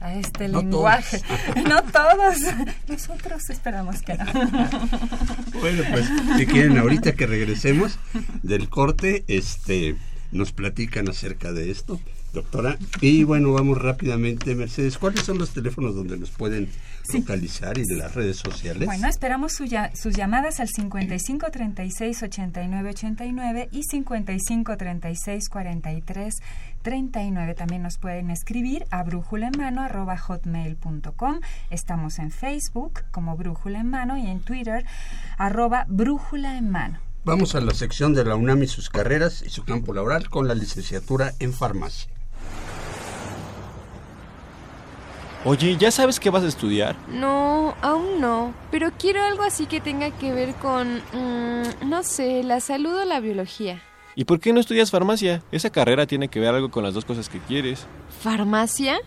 [0.00, 1.20] a este No lenguaje.
[1.68, 2.38] no todos.
[2.88, 4.24] Nosotros esperamos que no.
[5.60, 8.00] Bueno, pues si quieren ahorita que regresemos
[8.42, 9.94] del corte, este
[10.32, 12.00] nos platican acerca de esto
[12.32, 12.78] doctora.
[13.00, 14.98] Y bueno, vamos rápidamente, Mercedes.
[14.98, 16.68] ¿Cuáles son los teléfonos donde nos pueden
[17.12, 18.86] localizar y de las redes sociales?
[18.86, 26.34] Bueno, esperamos sus llamadas al 55 36 89 89 y 55 36 43
[26.82, 27.54] 39.
[27.54, 31.40] También nos pueden escribir a brújula en mano arroba hotmail.com.
[31.70, 34.84] Estamos en Facebook como Brújula en Mano y en Twitter
[35.38, 36.98] arroba Brújula en Mano.
[37.24, 40.48] Vamos a la sección de la UNAM y sus carreras y su campo laboral con
[40.48, 42.21] la licenciatura en farmacia.
[45.44, 46.94] Oye, ¿ya sabes qué vas a estudiar?
[47.08, 52.44] No, aún no, pero quiero algo así que tenga que ver con, mm, no sé,
[52.44, 53.82] la salud o la biología.
[54.14, 55.42] ¿Y por qué no estudias farmacia?
[55.50, 57.86] Esa carrera tiene que ver algo con las dos cosas que quieres.
[58.20, 58.98] ¿Farmacia?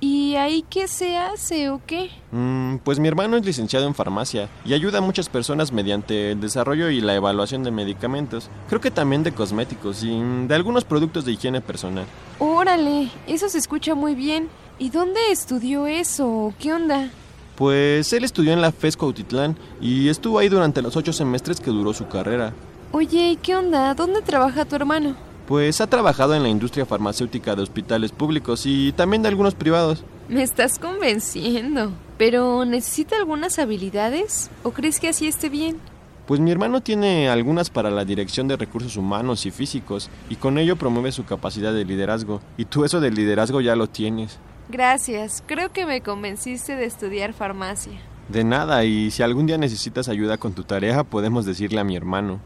[0.00, 2.10] ¿Y ahí qué se hace o qué?
[2.30, 6.40] Mm, pues mi hermano es licenciado en farmacia y ayuda a muchas personas mediante el
[6.40, 8.48] desarrollo y la evaluación de medicamentos.
[8.68, 12.06] Creo que también de cosméticos y de algunos productos de higiene personal.
[12.38, 14.48] Órale, eso se escucha muy bien.
[14.82, 16.52] ¿Y dónde estudió eso?
[16.58, 17.08] ¿Qué onda?
[17.54, 21.70] Pues él estudió en la FESCO Autitlán y estuvo ahí durante los ocho semestres que
[21.70, 22.52] duró su carrera.
[22.90, 23.94] Oye, ¿y qué onda?
[23.94, 25.14] ¿Dónde trabaja tu hermano?
[25.46, 30.02] Pues ha trabajado en la industria farmacéutica de hospitales públicos y también de algunos privados.
[30.28, 31.92] Me estás convenciendo.
[32.18, 34.50] ¿Pero necesita algunas habilidades?
[34.64, 35.76] ¿O crees que así esté bien?
[36.26, 40.58] Pues mi hermano tiene algunas para la dirección de recursos humanos y físicos y con
[40.58, 42.40] ello promueve su capacidad de liderazgo.
[42.56, 44.40] Y tú eso del liderazgo ya lo tienes.
[44.72, 47.92] Gracias, creo que me convenciste de estudiar farmacia.
[48.30, 51.94] De nada, y si algún día necesitas ayuda con tu tarea, podemos decirle a mi
[51.94, 52.40] hermano.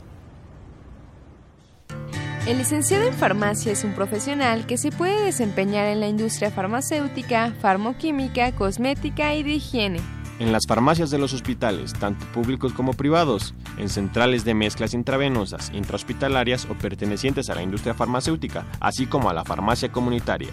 [2.48, 7.54] El licenciado en farmacia es un profesional que se puede desempeñar en la industria farmacéutica,
[7.60, 10.00] farmoquímica, cosmética y de higiene.
[10.40, 15.70] En las farmacias de los hospitales, tanto públicos como privados, en centrales de mezclas intravenosas,
[15.72, 20.50] intrahospitalarias o pertenecientes a la industria farmacéutica, así como a la farmacia comunitaria.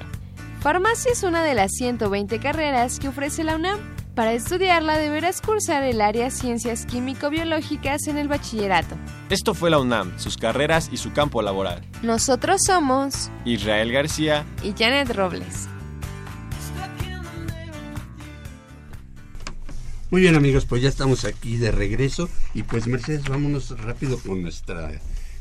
[0.63, 3.81] Farmacia es una de las 120 carreras que ofrece la UNAM.
[4.15, 8.95] Para estudiarla deberás cursar el área Ciencias Químico-Biológicas en el bachillerato.
[9.29, 11.81] Esto fue la UNAM, sus carreras y su campo laboral.
[12.01, 15.67] Nosotros somos Israel García y Janet Robles.
[20.11, 24.41] Muy bien amigos, pues ya estamos aquí de regreso y pues Mercedes, vámonos rápido con
[24.41, 24.91] nuestra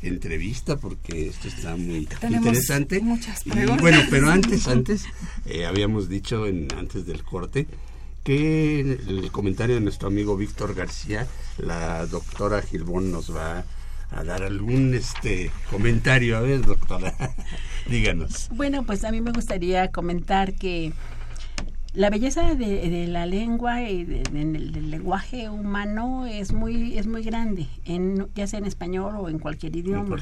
[0.03, 2.99] entrevista porque esto está muy interesante.
[2.99, 3.77] Muchas preguntas.
[3.77, 5.05] Y bueno, pero antes, antes,
[5.45, 7.67] eh, habíamos dicho en, antes del corte
[8.23, 13.65] que el comentario de nuestro amigo Víctor García, la doctora Gilbón nos va
[14.11, 16.37] a dar algún este comentario.
[16.37, 17.13] A ver, doctora,
[17.89, 18.49] díganos.
[18.51, 20.93] Bueno, pues a mí me gustaría comentar que
[21.93, 28.27] la belleza de, la lengua y del lenguaje humano es muy es muy grande en
[28.33, 30.17] ya sea en español o en cualquier idioma,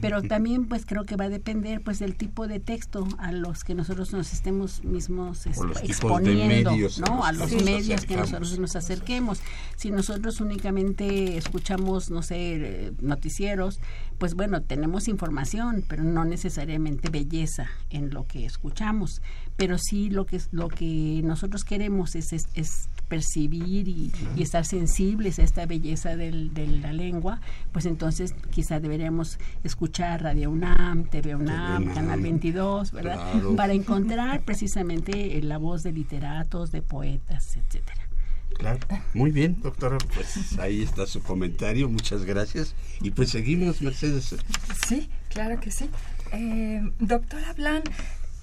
[0.00, 3.62] pero también pues creo que va a depender pues del tipo de texto a los
[3.62, 6.72] que nosotros nos estemos mismos exponiendo
[7.06, 9.40] no a los medios que nosotros nos acerquemos.
[9.76, 13.78] Si nosotros únicamente escuchamos no sé noticieros
[14.18, 19.20] pues bueno tenemos información pero no necesariamente belleza en lo que escuchamos
[19.56, 25.42] pero sí lo que lo que nosotros queremos es, es, percibir y, estar sensibles a
[25.42, 31.92] esta belleza del, de la lengua, pues entonces quizá deberíamos escuchar Radio UNAM, TV UNAM,
[31.92, 33.20] Canal 22, ¿verdad?
[33.54, 38.11] Para encontrar precisamente la voz de literatos, de poetas, etcétera.
[38.54, 38.78] Claro,
[39.14, 39.98] muy bien, doctora.
[40.14, 42.74] Pues ahí está su comentario, muchas gracias.
[43.00, 44.34] Y pues seguimos, Mercedes.
[44.88, 45.88] Sí, claro que sí.
[46.32, 47.82] Eh, doctora Blan,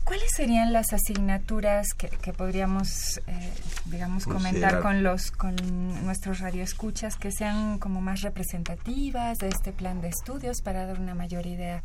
[0.09, 3.53] ¿Cuáles serían las asignaturas que, podríamos, eh,
[3.85, 5.55] digamos, comentar con los con
[6.03, 11.13] nuestros radioescuchas que sean como más representativas de este plan de estudios para dar una
[11.13, 11.83] mayor idea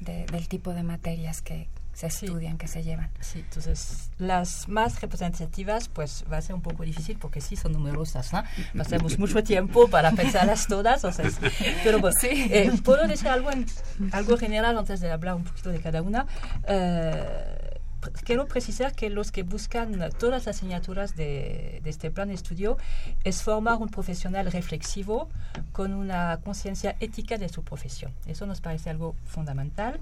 [0.00, 3.10] del tipo de materias que se estudian, que se llevan?
[3.18, 7.72] Sí, entonces las más representativas, pues va a ser un poco difícil porque sí son
[7.72, 8.44] numerosas, ¿no?
[8.76, 11.28] Pasamos mucho tiempo para pensarlas todas, o sea,
[11.82, 12.28] pero bueno, sí.
[12.30, 13.66] Eh, puedo decir algo, en,
[14.12, 16.26] algo general antes de hablar un poquito de cada una.
[16.68, 17.80] Eh,
[18.22, 22.76] quiero precisar que los que buscan todas las asignaturas de, este plan de estudio
[23.24, 25.28] es formar un profesional reflexivo
[25.72, 28.12] con una conciencia ética de su profesión.
[28.28, 29.98] Eso nos parece algo fundamental.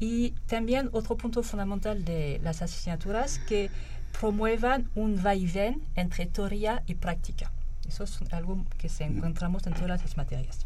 [0.00, 3.70] Y también otro punto fundamental de las asignaturas que
[4.18, 7.50] promuevan un vaivén entre teoría y práctica.
[7.88, 10.58] Eso es algo que se encontramos en todas las materias.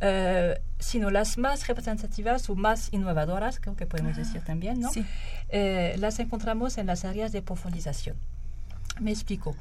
[0.00, 4.90] Eh, sino las más representativas o más innovadoras, creo que podemos ah, decir también, ¿no?
[5.48, 8.16] Eh, las encontramos en las áreas de profundización.
[9.00, 9.56] Me explico.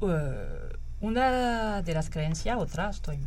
[0.00, 3.18] Eh, Una de las creencias, otra, estoy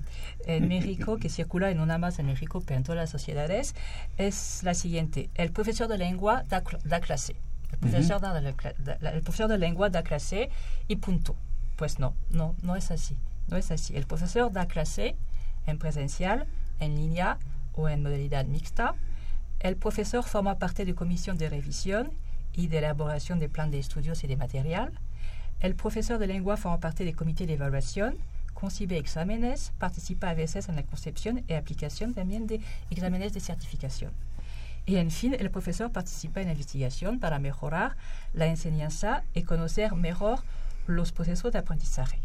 [0.47, 3.75] en México, que circula en una más en México, pero en todas las sociedades,
[4.17, 5.29] es la siguiente.
[5.35, 7.35] El profesor de lengua da, da clase.
[7.71, 10.49] El profesor, da, el profesor de lengua da clase
[10.87, 11.35] y punto.
[11.75, 13.15] Pues no, no, no es así.
[13.47, 13.95] No es así.
[13.95, 15.15] El profesor da clase
[15.67, 16.47] en presencial,
[16.79, 17.37] en línea
[17.73, 18.95] o en modalidad mixta.
[19.59, 22.11] El profesor forma parte de comisión de revisión
[22.53, 24.99] y de elaboración de plan de estudios y de material.
[25.59, 28.17] El profesor de lengua forma parte del comité de evaluación,
[28.53, 34.11] concibe exámenes, participa a veces en la concepción y aplicación también de exámenes de certificación.
[34.85, 37.97] Y en fin, el profesor participa en la investigación para mejorar
[38.33, 40.39] la enseñanza y conocer mejor
[40.87, 42.19] los procesos de aprendizaje.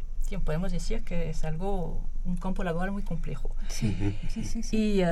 [0.45, 3.55] podemos decir que es algo, un campo laboral muy complejo.
[3.69, 4.77] Sí, sí, sí, sí.
[4.77, 5.09] Y uh,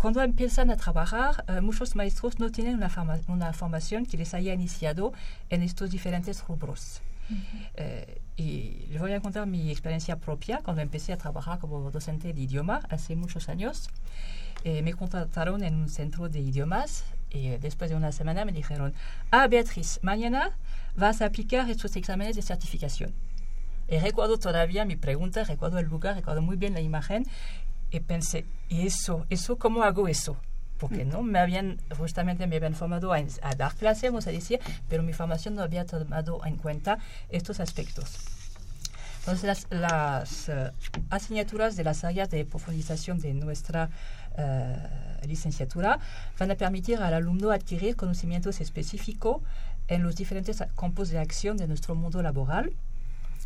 [0.00, 4.32] cuando empiezan a trabajar, uh, muchos maestros no tienen una, forma, una, formación que les
[4.32, 5.12] haya iniciado
[5.50, 7.02] en estos diferentes rubros.
[7.28, 8.20] Uh -huh.
[8.36, 12.40] y les voy a contar mi experiencia propia cuando empecé a trabajar como docente de
[12.40, 13.88] idioma hace muchos años.
[14.64, 18.94] Eh, me contrataron en un centro de idiomas y después de una semana me dijeron,
[19.30, 20.50] ah, Beatriz, mañana
[20.96, 23.12] vas a aplicar estos exámenes de certificación.
[23.88, 27.26] Y recuerdo todavía mi pregunta, recuerdo el lugar, recuerdo muy bien la imagen
[27.90, 29.26] y pensé, ¿y eso?
[29.30, 30.36] ¿Eso cómo hago eso?
[30.78, 33.20] Porque no me habían, justamente me habían formado a,
[33.56, 38.16] dar clase, vamos a decir, pero mi formación no había tomado en cuenta estos aspectos.
[39.18, 40.72] Entonces, las, uh,
[41.10, 43.90] asignaturas de las áreas de profundización de nuestra
[44.38, 45.98] uh, licenciatura
[46.38, 49.42] van a permitir al alumno adquirir conocimientos específicos
[49.88, 52.72] en los diferentes campos de acción de nuestro mundo laboral,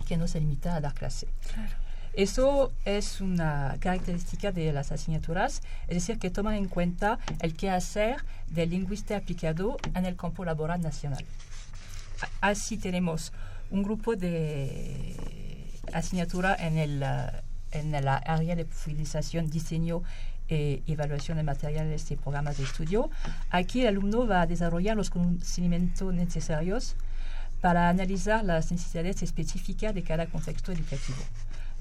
[0.07, 1.27] que no se limita a dar clase.
[1.53, 1.84] Claro.
[2.17, 8.17] Eso es una característica de las asignaturas, es decir, que toman en cuenta el quehacer
[8.47, 11.25] del lingüista aplicado en el campo laboral nacional.
[12.41, 13.33] Así tenemos
[13.71, 15.17] un grupo de
[15.93, 17.05] asignatura en el,
[17.73, 20.03] en la área de profundización, diseño
[20.49, 23.11] e evaluación de materiales y programas de estudio.
[23.51, 26.95] Aquí el alumno va a desarrollar los conocimientos necesarios
[27.61, 31.19] para analizar las necesidades específicas de cada contexto educativo.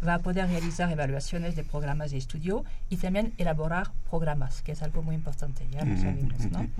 [0.05, 4.83] Va a poder realizar evaluaciones de programas de estudio y también elaborar programas, que es
[4.83, 6.67] algo muy importante, ya lo sabemos, ¿no?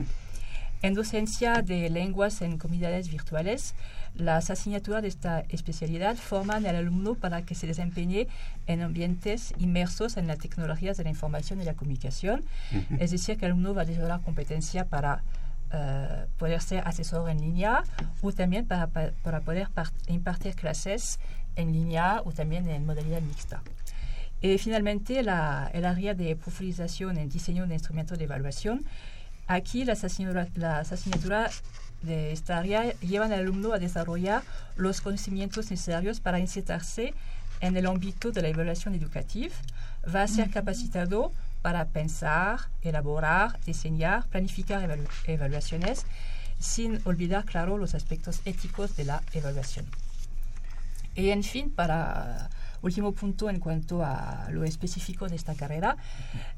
[0.84, 3.74] En docencia de lenguas en comunidades virtuales,
[4.16, 8.28] las asignaturas de esta especialidad forman al alumno para que se desempeñe
[8.68, 12.44] en ambientes inmersos en las tecnologías de la información y la comunicación.
[12.74, 12.98] Uh -huh.
[13.00, 15.24] Es decir, que el alumno va a desarrollar competencia para
[15.72, 17.84] uh, poder ser asesor en línea
[18.22, 19.70] o también para, para poder
[20.08, 21.18] impartir clases
[21.56, 23.62] en línea o también en modalidad mixta.
[24.42, 28.86] Y finalmente, la, el área de profundización en diseño de instrumentos de evaluación
[29.48, 31.64] Aquí las asignaturas, las asignaturas
[32.02, 34.44] de esta área llevan al alumno a desarrollar
[34.78, 37.14] los conocimientos necesarios para insertarse
[37.60, 39.54] en el ámbito de la evaluación educativa.
[40.14, 41.32] Va a ser capacitado
[41.62, 46.06] para pensar, elaborar, diseñar, planificar evalu evaluaciones,
[46.60, 49.86] sin olvidar, claro, los aspectos éticos de la evaluación.
[51.16, 52.50] Y en fin, para
[52.84, 55.98] último punto en cuanto a lo específico de esta carrera.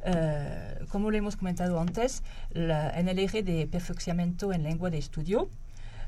[0.06, 4.97] Uh, como lo hemos comentado antes, la, en el eje de perfeccionamiento en lengua de
[4.97, 5.49] estudio,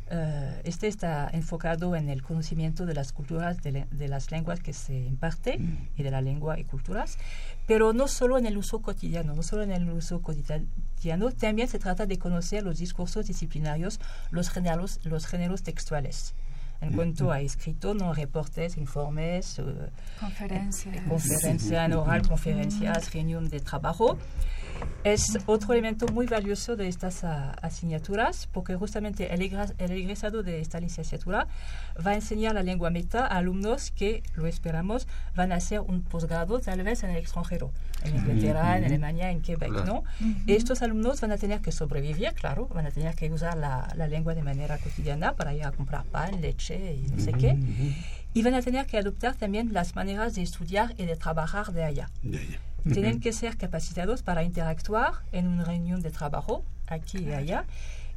[0.10, 4.62] Uh, este está enfocado en el conocimiento de las culturas, de, le, de, las lenguas
[4.62, 5.90] que se imparte mm.
[5.98, 7.18] y de la lengua y culturas,
[7.66, 11.78] pero no solo en el uso cotidiano, no solo en el uso cotidiano, también se
[11.78, 14.00] trata de conocer los discursos disciplinarios,
[14.32, 16.36] los géneros, los géneros textuales
[16.82, 23.60] en cuanto a escrito, no reportes, informes, uh, conferencias, conferencia en oral, conferencias, reunión de
[23.60, 24.18] trabajo.
[25.04, 27.28] Es otro elemento muy valioso de estas uh,
[27.62, 31.48] asignaturas porque justamente el, el, egresado de esta licenciatura
[32.06, 36.02] va a enseñar la lengua meta a alumnos que, lo esperamos, van a hacer un
[36.02, 37.72] posgrado tal vez en el extranjero,
[38.04, 39.86] en Inglaterra, en Alemania, en Quebec, claro.
[39.86, 40.04] ¿no?
[40.48, 44.08] Estos alumnos van a tener que sobrevivir, claro, van a tener que usar la, la
[44.08, 47.58] lengua de manera cotidiana para ir a comprar pan, leche y no sé qué.
[48.34, 51.84] Y van a tener que adoptar también las maneras de estudiar y de trabajar de
[51.84, 52.10] allá.
[52.22, 52.60] De allá.
[52.94, 57.66] Tienen que ser capacitados para interactuar en una reunión de trabajo aquí y allá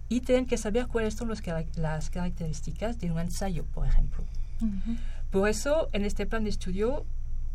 [0.09, 1.41] y tienen que saber cuáles son los,
[1.77, 4.25] las características de un ensayo, por ejemplo.
[4.61, 4.99] Uh -huh.
[5.31, 7.05] Por eso, en este plan de estudio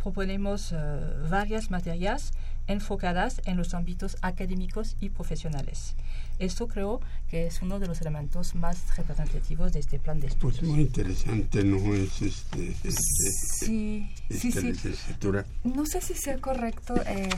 [0.01, 0.77] proponemos uh,
[1.29, 2.31] varias materias
[2.67, 5.95] enfocadas en los ámbitos académicos y profesionales.
[6.39, 10.59] Esto creo que es uno de los elementos más representativos de este plan de estudios.
[10.59, 11.77] Pues muy interesante, ¿no?
[11.93, 14.93] Es este, este sí, esta sí, sí.
[15.63, 17.29] No sé si sea correcto eh,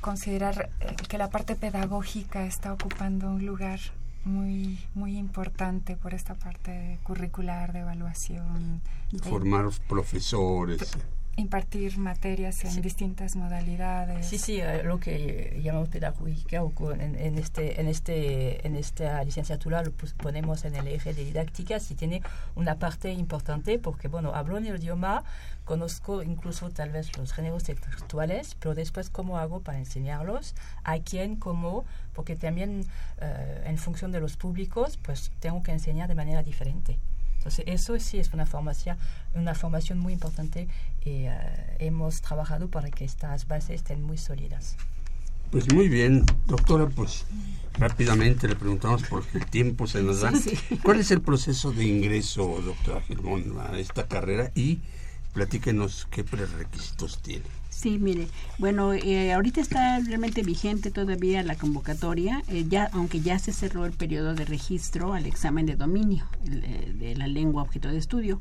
[0.00, 3.80] considerar eh, que la parte pedagógica está ocupando un lugar
[4.24, 8.82] muy, muy importante por esta parte curricular de evaluación.
[9.22, 10.96] Formar profesores
[11.36, 14.26] impartir materias en distintas modalidades.
[14.26, 16.62] Sí, sí, eh, lo que llamamos pedagógica
[16.98, 21.80] en, en, este, en, este, en esta licenciatura lo ponemos en el eje de didáctica,
[21.80, 22.22] sí tiene
[22.54, 25.24] una parte importante porque, bueno, hablo en el idioma,
[25.64, 30.54] conozco incluso tal vez los géneros textuales, pero después cómo hago para enseñarlos,
[30.84, 32.84] a quién, cómo, porque también
[33.20, 36.98] eh, en función de los públicos, pues tengo que enseñar de manera diferente.
[37.40, 38.98] Entonces, eso sí es una formación,
[39.34, 40.68] una formación muy importante
[41.04, 41.30] y eh,
[41.78, 44.76] hemos trabajado para que estas bases estén muy sólidas.
[45.50, 47.26] Pues muy bien, doctora, pues
[47.78, 50.32] rápidamente le preguntamos por el tiempo se nos da.
[50.84, 54.78] ¿Cuál es el proceso de ingreso, doctora Germón, a esta carrera y
[55.32, 57.44] platíquenos qué prerequisitos tiene?
[57.68, 58.28] Sí, mire,
[58.58, 63.86] bueno, eh, ahorita está realmente vigente todavía la convocatoria, eh, ya aunque ya se cerró
[63.86, 68.40] el periodo de registro al examen de dominio eh, de la lengua objeto de estudio.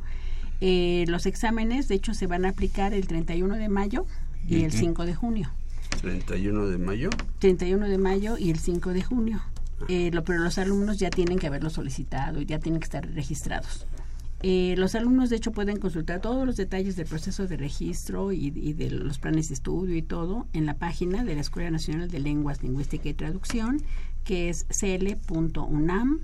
[0.61, 4.05] Los exámenes, de hecho, se van a aplicar el 31 de mayo
[4.47, 5.49] y el 5 de junio.
[6.01, 7.09] 31 de mayo.
[7.39, 9.41] 31 de mayo y el 5 de junio.
[9.87, 13.85] lo, pero los alumnos ya tienen que haberlo solicitado y ya tienen que estar registrados.
[14.41, 18.51] Eh, los alumnos, de hecho, pueden consultar todos los detalles del proceso de registro y,
[18.51, 22.19] de los planes de estudio y todo en la página de la Escuela Nacional de
[22.19, 23.81] Lenguas, Lingüística y Traducción,
[24.23, 26.19] que es cl.unam.mx,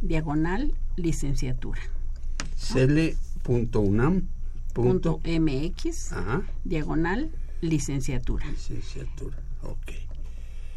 [0.00, 1.80] diagonal licenciatura.
[2.58, 4.30] cl.unam.mx,
[6.64, 7.30] diagonal
[7.60, 8.46] licenciatura.
[8.50, 9.92] Licenciatura, ok.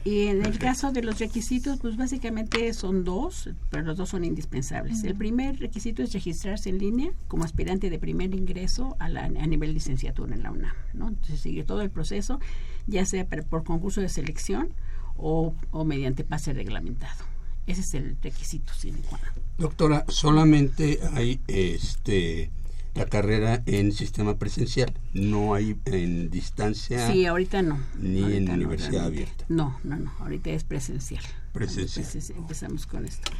[0.03, 4.25] Y en el caso de los requisitos, pues básicamente son dos, pero los dos son
[4.25, 5.03] indispensables.
[5.03, 9.29] El primer requisito es registrarse en línea como aspirante de primer ingreso a, la, a
[9.29, 10.73] nivel licenciatura en la UNAM.
[10.93, 11.09] ¿no?
[11.09, 12.39] Entonces sigue todo el proceso,
[12.87, 14.73] ya sea por concurso de selección
[15.17, 17.25] o, o mediante pase reglamentado.
[17.67, 19.19] Ese es el requisito sine qua
[19.61, 22.49] Doctora, solamente hay este
[22.95, 27.11] la carrera en sistema presencial, no hay en distancia.
[27.11, 27.79] Sí, ahorita no.
[27.99, 29.45] Ni en universidad abierta.
[29.49, 31.23] No, no, no, ahorita es presencial.
[31.53, 32.07] Presencial.
[32.35, 33.31] empezamos con esto.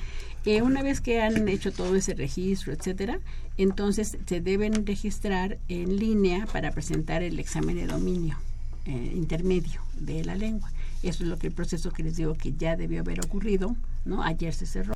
[0.46, 3.20] Eh, una vez que han hecho todo ese registro, etcétera,
[3.58, 8.38] entonces se deben registrar en línea para presentar el examen de dominio
[8.86, 10.72] eh, intermedio de la lengua.
[11.02, 14.22] Eso es lo que el proceso que les digo que ya debió haber ocurrido, ¿no?
[14.24, 14.94] Ayer se cerró.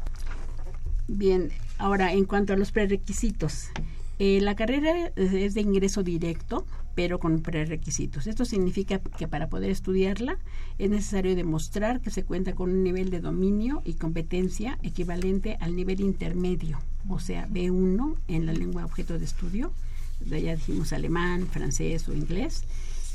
[1.08, 3.70] Bien, ahora en cuanto a los prerequisitos,
[4.18, 8.26] eh, la carrera es de ingreso directo, pero con prerequisitos.
[8.26, 10.40] Esto significa que para poder estudiarla
[10.80, 15.76] es necesario demostrar que se cuenta con un nivel de dominio y competencia equivalente al
[15.76, 19.72] nivel intermedio, o sea, B1 en la lengua objeto de estudio,
[20.22, 22.64] ya dijimos alemán, francés o inglés,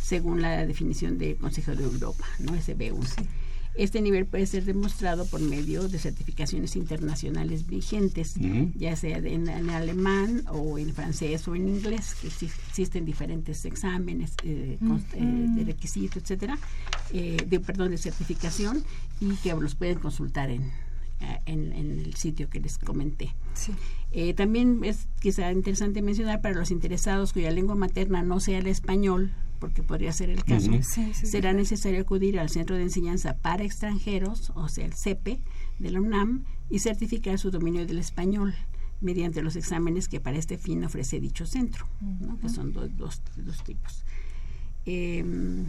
[0.03, 2.55] según la definición del Consejo de Europa, ¿no?
[2.55, 3.26] Ese B1.
[3.74, 8.34] Este nivel puede ser demostrado por medio de certificaciones internacionales vigentes,
[8.74, 14.78] ya sea en, alemán o en francés o en inglés, que existen diferentes exámenes eh,
[14.80, 16.58] eh, de requisito, etcétera,
[17.12, 18.82] eh, de perdón, de certificación
[19.20, 20.72] y que los pueden consultar en,
[21.46, 23.34] en, el sitio que les comenté.
[24.36, 29.32] también es quizá interesante mencionar para los interesados cuya lengua materna no sea el español,
[29.58, 30.70] porque podría ser el caso,
[31.12, 35.40] será necesario acudir al Centro de Enseñanza para Extranjeros, o sea, el CEPE,
[35.78, 38.54] de la UNAM, y certificar su dominio del español
[39.00, 41.86] mediante los exámenes que para este fin ofrece dicho centro,
[42.40, 44.04] que son dos, dos, tipos.
[44.86, 45.66] Em,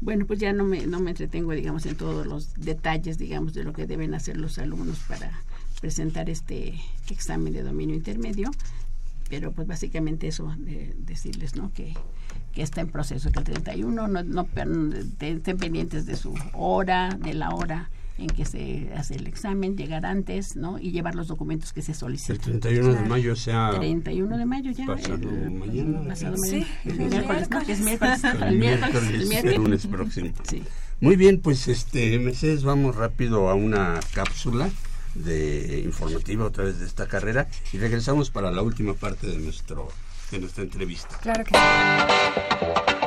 [0.00, 3.64] bueno, pues ya no me, no me entretengo, digamos, en todos los detalles, digamos, de
[3.64, 5.42] lo que deben hacer los alumnos para
[5.80, 6.80] presentar este
[7.10, 8.50] examen de dominio intermedio,
[9.28, 11.72] pero pues básicamente eso, de decirles, ¿no?
[11.72, 11.94] Que
[12.52, 14.48] que está en proceso, que el 31 no, no,
[15.20, 17.90] estén pendientes de su hora, de la hora
[18.20, 20.78] en que se hace el examen, llegar antes, ¿no?
[20.78, 22.36] Y llevar los documentos que se solicitan.
[22.36, 23.70] El 31 de mayo sea...
[23.70, 24.86] 31 de mayo ya.
[24.86, 25.18] Pasado
[25.50, 26.08] mañana.
[26.08, 26.66] Pasado mañana.
[26.84, 27.64] El miércoles, ¿no?
[27.64, 28.24] Que es miércoles.
[28.24, 30.30] El miércoles, el lunes próximo.
[30.48, 30.62] Sí.
[31.00, 34.68] Muy bien, pues este, Mercedes, vamos rápido a una cápsula
[35.14, 39.88] de informativa otra vez de esta carrera y regresamos para la última parte de nuestro
[40.30, 41.18] de nuestra entrevista.
[41.18, 42.99] Claro que sí.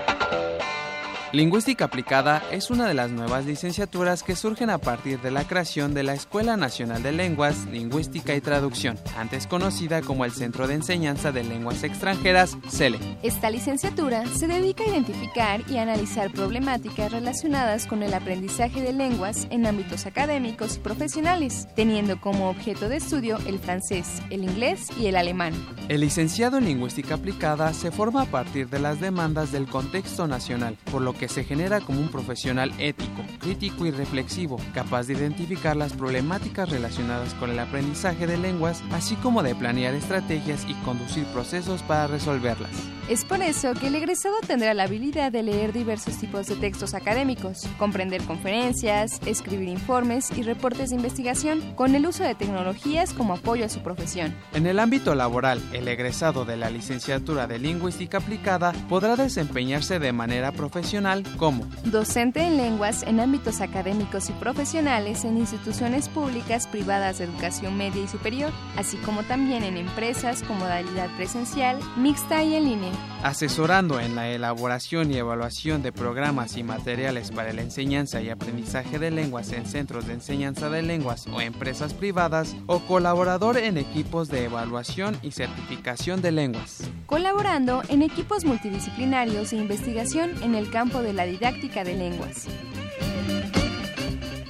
[1.33, 5.95] Lingüística aplicada es una de las nuevas licenciaturas que surgen a partir de la creación
[5.95, 10.75] de la Escuela Nacional de Lenguas, Lingüística y Traducción, antes conocida como el Centro de
[10.75, 12.99] Enseñanza de Lenguas Extranjeras, CELE.
[13.23, 19.47] Esta licenciatura se dedica a identificar y analizar problemáticas relacionadas con el aprendizaje de lenguas
[19.49, 25.07] en ámbitos académicos y profesionales, teniendo como objeto de estudio el francés, el inglés y
[25.07, 25.55] el alemán.
[25.89, 30.77] El licenciado en Lingüística aplicada se forma a partir de las demandas del contexto nacional,
[30.91, 35.13] por lo que que se genera como un profesional ético, crítico y reflexivo, capaz de
[35.13, 40.73] identificar las problemáticas relacionadas con el aprendizaje de lenguas, así como de planear estrategias y
[40.83, 42.71] conducir procesos para resolverlas.
[43.09, 46.93] Es por eso que el egresado tendrá la habilidad de leer diversos tipos de textos
[46.93, 53.33] académicos, comprender conferencias, escribir informes y reportes de investigación con el uso de tecnologías como
[53.33, 54.33] apoyo a su profesión.
[54.53, 60.13] En el ámbito laboral, el egresado de la licenciatura de Lingüística Aplicada podrá desempeñarse de
[60.13, 67.19] manera profesional como docente en lenguas en ámbitos académicos y profesionales en instituciones públicas privadas
[67.19, 72.55] de educación media y superior, así como también en empresas con modalidad presencial, mixta y
[72.55, 72.91] en línea
[73.23, 78.99] asesorando en la elaboración y evaluación de programas y materiales para la enseñanza y aprendizaje
[78.99, 84.27] de lenguas en centros de enseñanza de lenguas o empresas privadas, o colaborador en equipos
[84.27, 86.83] de evaluación y certificación de lenguas.
[87.05, 92.47] Colaborando en equipos multidisciplinarios e investigación en el campo de la didáctica de lenguas.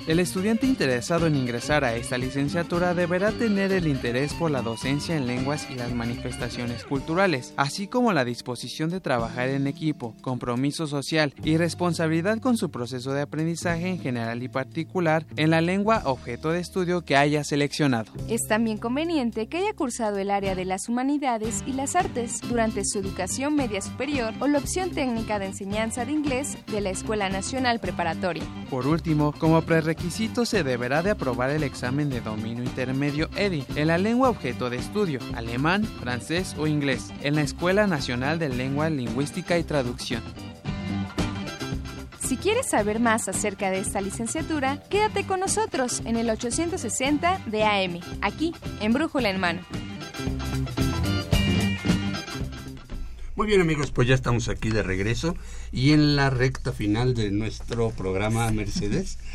[0.06, 5.16] El estudiante interesado en ingresar a esta licenciatura deberá tener el interés por la docencia
[5.16, 10.88] en lenguas y las manifestaciones culturales, así como la disposición de trabajar en equipo, compromiso
[10.88, 16.02] social y responsabilidad con su proceso de aprendizaje en general y particular en la lengua
[16.04, 18.12] objeto de estudio que haya seleccionado.
[18.28, 22.84] Es también conveniente que haya cursado el área de las humanidades y las artes durante
[22.84, 27.30] su educación media superior o la opción técnica de enseñanza de inglés de la Escuela
[27.30, 28.44] Nacional Preparatoria.
[28.70, 33.64] Por último, como prerequisito requisito se deberá de aprobar el examen de dominio intermedio EDI
[33.76, 38.50] en la lengua objeto de estudio, alemán, francés o inglés, en la Escuela Nacional de
[38.50, 40.24] Lengua, Lingüística y Traducción.
[42.28, 47.64] Si quieres saber más acerca de esta licenciatura, quédate con nosotros en el 860 de
[47.64, 49.62] AM, aquí en Brújula en Mano.
[53.36, 55.36] Muy bien amigos, pues ya estamos aquí de regreso
[55.72, 59.20] y en la recta final de nuestro programa Mercedes.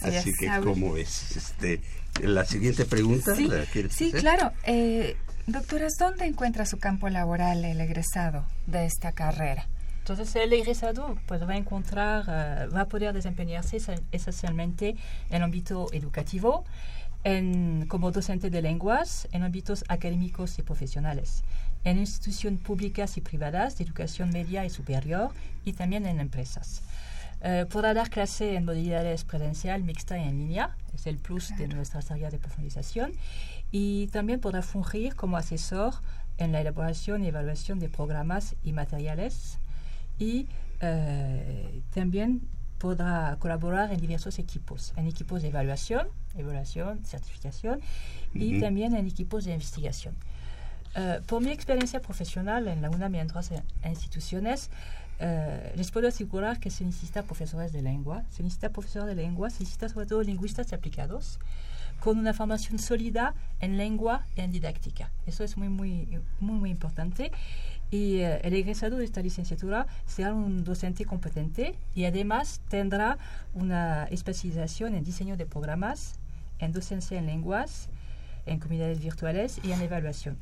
[0.00, 1.36] Así, que, ¿cómo ves?
[1.36, 1.80] Este,
[2.22, 3.34] la siguiente pregunta.
[3.34, 3.48] Sí,
[3.90, 4.52] sí claro.
[4.64, 5.16] Eh,
[5.46, 9.68] doctoras, ¿dónde encuentra su campo laboral el egresado de esta carrera?
[10.08, 13.78] Entonces el egresado pues, va a encontrar, uh, va a poder desempeñarse
[14.12, 14.90] esencialmente
[15.30, 16.64] en el ámbito educativo,
[17.24, 21.42] en, como docente de lenguas, en ámbitos académicos y profesionales,
[21.82, 25.32] en instituciones públicas y privadas de educación media y superior
[25.64, 26.82] y también en empresas.
[27.42, 31.68] Eh, podrá dar clase en modalidades presencial, mixta y en línea, es el plus de
[31.68, 33.12] nuestra áreas de profundización,
[33.70, 35.94] y también podrá fungir como asesor
[36.38, 39.58] en la elaboración y evaluación de programas y materiales,
[40.18, 40.48] y
[40.80, 42.42] eh, también
[42.78, 47.80] podrá colaborar en diversos equipos, en equipos de evaluación, evaluación, certificación,
[48.34, 50.14] y también en equipos de investigación.
[50.94, 53.50] Eh, por mi experiencia profesional en la UNAM y en otras
[53.84, 54.70] instituciones,
[55.18, 59.50] eh, les puedo asegurar que se necesita profesores de lengua, se necesita profesores de lengua,
[59.50, 61.38] se necesita sobre todo lingüistas aplicados
[62.00, 65.10] con una formación sólida en lengua y en didáctica.
[65.26, 67.32] Eso es muy, muy, muy, muy importante.
[67.90, 73.16] Y eh, el egresado de esta licenciatura será un docente competente y además tendrá
[73.54, 76.18] una especialización en diseño de programas,
[76.58, 77.88] en docencia en lenguas,
[78.44, 80.36] en comunidades virtuales y en evaluación.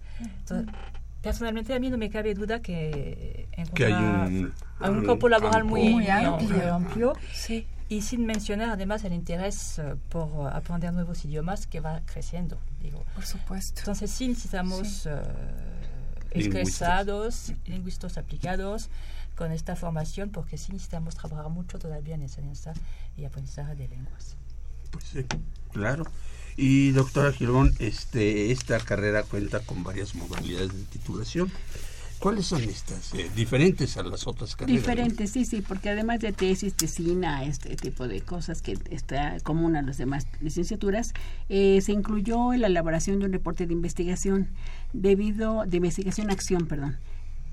[1.24, 6.06] Personalmente a mí no me cabe duda que, que hay un, un, campo laboral muy,
[6.06, 7.14] amplio,
[7.88, 12.58] y sin mencionar además el interés eh, por aprender nuevos idiomas que va creciendo.
[12.82, 13.04] Digo.
[13.14, 13.80] Por supuesto.
[13.80, 15.08] Entonces sí necesitamos
[16.30, 18.90] expresados, eh, lingüistas aplicados
[19.34, 22.74] con esta formación porque sí necesitamos trabajar mucho todavía en enseñanza
[23.16, 24.36] y aprendizaje de lenguas.
[24.90, 25.24] Pues sí,
[25.72, 26.04] claro.
[26.56, 31.50] Y doctora Girón, este, esta carrera cuenta con varias modalidades de titulación.
[32.24, 33.12] ¿Cuáles son estas?
[33.12, 34.80] Eh, diferentes a las otras carreras.
[34.80, 39.76] Diferentes, sí, sí, porque además de tesis, tesina, este tipo de cosas que está común
[39.76, 41.12] a las demás licenciaturas,
[41.50, 44.48] eh, se incluyó en la elaboración de un reporte de investigación
[44.94, 46.96] debido, de investigación acción, perdón,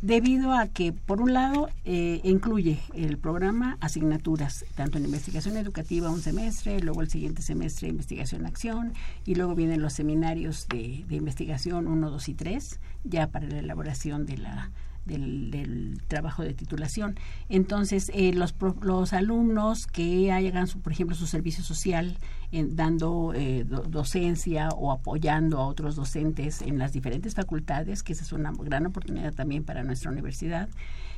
[0.02, 6.10] debido a que, por un lado, eh, incluye el programa asignaturas, tanto en investigación educativa
[6.10, 8.94] un semestre, luego el siguiente semestre investigación acción,
[9.26, 13.60] y luego vienen los seminarios de, de investigación 1, 2 y 3, ya para la
[13.60, 14.72] elaboración de la
[15.06, 17.16] del, trabajo de titulación.
[17.50, 22.18] Entonces, eh, los, los alumnos que hagan, su, por ejemplo, su servicio social,
[22.52, 28.34] dando eh, docencia o apoyando a otros docentes en las diferentes facultades, que esa es
[28.34, 30.68] una gran oportunidad también para nuestra universidad,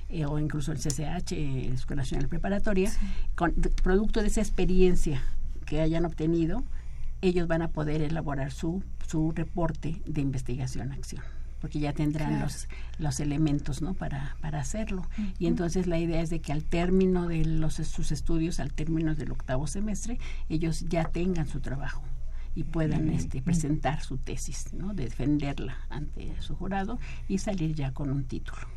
[0.10, 2.92] eh, o incluso el CCH, la Escuela Nacional Preparatoria,
[3.36, 5.24] con, producto de esa experiencia
[5.66, 6.64] que hayan obtenido,
[7.22, 11.24] ellos van a poder elaborar su, su reporte de investigación-acción
[11.64, 12.68] porque ya tendrán los,
[13.00, 13.94] los elementos ¿no?
[13.94, 15.08] para, para hacerlo.
[15.40, 19.16] Y entonces la idea es de que al término de los, sus estudios, al término
[19.16, 22.04] del octavo semestre, ellos ya tengan su trabajo
[22.54, 24.94] y puedan este, presentar su tesis, ¿no?
[24.94, 27.00] defenderla ante su jurado
[27.30, 28.68] y salir ya con un título.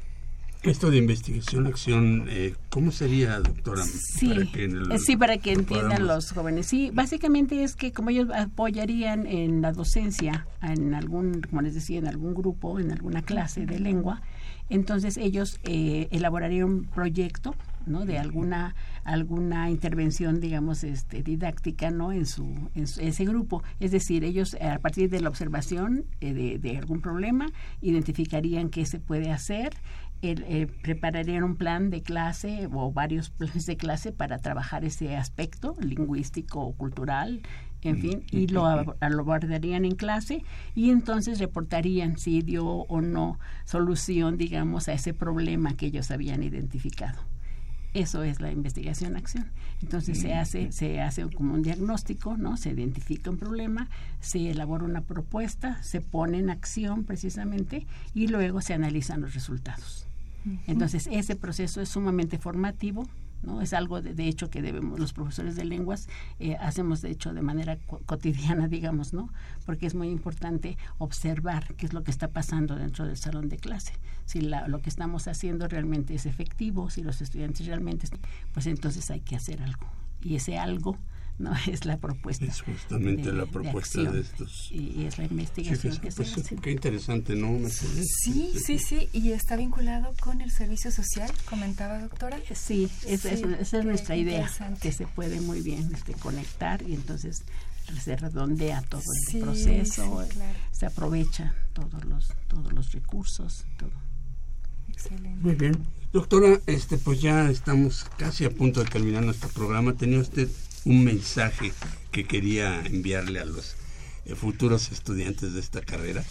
[0.62, 3.84] Esto de investigación, acción, eh, ¿cómo sería, doctora?
[3.84, 6.66] Sí, para que, eh, sí, para que entiendan los jóvenes.
[6.66, 11.98] Sí, básicamente es que como ellos apoyarían en la docencia, en algún, como les decía,
[11.98, 14.22] en algún grupo, en alguna clase de lengua,
[14.68, 17.54] entonces ellos eh, elaborarían un proyecto
[17.86, 18.04] ¿no?
[18.04, 24.24] de alguna alguna intervención digamos este didáctica no en su, en ese grupo es decir
[24.24, 27.46] ellos a partir de la observación de, de, algún problema
[27.80, 29.74] identificarían qué se puede hacer
[30.22, 35.74] eh, prepararían un plan de clase o varios planes de clase para trabajar ese aspecto
[35.80, 37.42] lingüístico o cultural,
[37.82, 40.42] en fin, y lo, abordarían en clase
[40.74, 46.42] y entonces reportarían si dio o no solución, digamos, a ese problema que ellos habían
[46.42, 47.20] identificado.
[47.96, 49.46] Eso es la investigación-acción.
[49.80, 52.58] Entonces se hace, se hace como un diagnóstico, ¿no?
[52.58, 53.88] Se identifica un problema,
[54.20, 60.06] se elabora una propuesta, se pone en acción precisamente y luego se analizan los resultados.
[60.66, 63.08] Entonces, ese proceso es sumamente formativo,
[63.42, 63.60] ¿no?
[63.60, 66.08] Es algo, de, hecho, que debemos, los profesores de lenguas
[66.38, 69.30] eh, hacemos, de hecho, de manera cotidiana, digamos, ¿no?
[69.64, 73.56] Porque es muy importante observar qué es lo que está pasando dentro del salón de
[73.58, 73.92] clase.
[74.24, 78.08] Si lo que estamos haciendo realmente es efectivo, si los estudiantes realmente,
[78.52, 79.86] pues entonces hay que hacer algo.
[80.22, 80.98] Y ese algo
[81.38, 82.44] no es la propuesta.
[82.44, 84.70] Es justamente la propuesta de, estos.
[84.70, 86.56] Y, es la investigación que se pues, hace.
[86.56, 87.68] Qué interesante, ¿no?
[87.68, 92.38] Sí, sí, sí, y está vinculado con el servicio social, comentaba doctora.
[92.54, 97.42] Sí, esa, es, nuestra idea, que se puede muy bien este, conectar y entonces
[98.02, 100.24] se redondea todo el proceso,
[100.72, 103.90] se aprovecha todos los, todos los recursos, todo.
[104.88, 105.40] Excelente.
[105.40, 105.76] Muy bien.
[106.12, 109.92] Doctora, este pues ya estamos casi a punto de terminar nuestro programa.
[109.92, 110.48] ¿Tenía usted
[110.86, 111.72] un mensaje
[112.12, 113.74] que quería enviarle a los
[114.24, 116.24] eh, futuros estudiantes de esta carrera.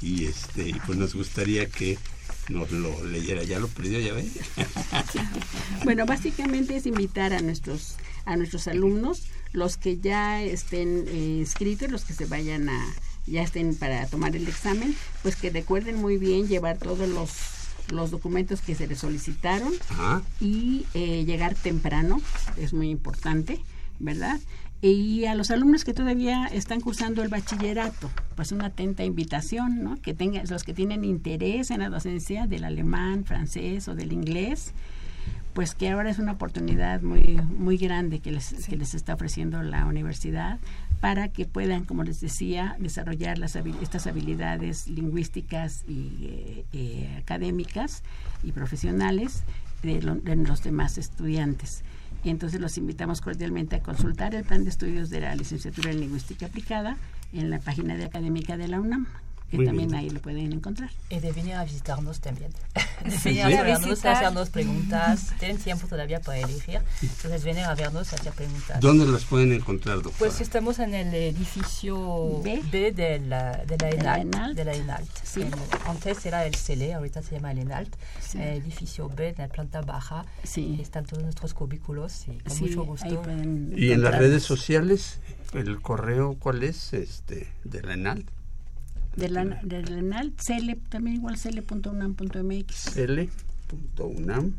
[0.00, 1.98] Y este pues nos gustaría que
[2.48, 3.42] nos lo leyera.
[3.42, 4.26] Ya lo perdió ya ve.
[5.84, 11.90] Bueno básicamente es invitar a nuestros a nuestros alumnos los que ya estén eh, inscritos
[11.90, 12.94] los que se vayan a
[13.26, 17.30] ya estén para tomar el examen pues que recuerden muy bien llevar todos los
[17.90, 19.72] los documentos que se les solicitaron
[20.40, 22.20] y eh, llegar temprano
[22.56, 23.60] es muy importante
[24.00, 24.40] ¿verdad?
[24.82, 30.00] Y a los alumnos que todavía están cursando el bachillerato, pues una atenta invitación, ¿no?
[30.00, 34.72] Que tengan, los que tienen interés en la docencia del alemán, francés o del inglés,
[35.52, 39.62] pues que ahora es una oportunidad muy, muy grande que les, que les está ofreciendo
[39.62, 40.58] la universidad
[41.00, 48.02] para que puedan, como les decía, desarrollar las estas habilidades lingüísticas y eh, eh, académicas
[48.42, 49.42] y profesionales
[49.82, 51.82] de, de los demás estudiantes.
[52.22, 56.00] Y entonces los invitamos cordialmente a consultar el plan de estudios de la licenciatura en
[56.00, 56.96] lingüística aplicada
[57.32, 59.06] en la página de académica de la UNAM
[59.50, 60.90] que también ahí lo pueden encontrar.
[61.08, 62.52] Y de venir a visitarnos también.
[63.04, 65.32] de venir a vernos, hacernos preguntas.
[65.38, 66.80] Tienen tiempo todavía para elegir.
[67.02, 68.80] Entonces venir a vernos, hacer preguntas.
[68.80, 70.16] ¿Dónde las pueden encontrar, doctora?
[70.18, 74.56] Pues estamos en el edificio B, de, la, de la ENALT.
[74.56, 75.08] De la ENALT.
[75.24, 75.44] Sí.
[75.86, 77.94] antes era el CELE, ahorita se llama el ENALT.
[78.34, 80.24] El edificio B, en la planta baja.
[80.44, 80.78] Sí.
[80.80, 83.22] Están todos nuestros cubículos y con mucho gusto.
[83.76, 85.18] ¿Y en las redes sociales?
[85.52, 88.28] ¿El correo cuál es este de la ENALT?
[89.20, 92.74] De la, de la ENAL, cele, también igual cele.unam.mx.
[92.74, 94.52] Cele.unam.mx,